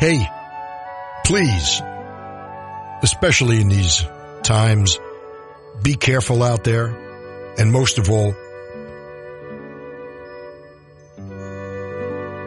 [0.00, 0.26] Hey,
[1.24, 1.80] please,
[3.04, 4.04] especially in these
[4.42, 4.98] times,
[5.80, 6.86] be careful out there,
[7.56, 8.32] and most of all,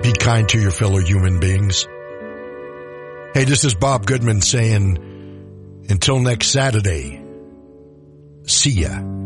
[0.01, 1.87] be kind to your fellow human beings.
[3.33, 7.22] Hey, this is Bob Goodman saying, until next Saturday,
[8.45, 9.22] see ya.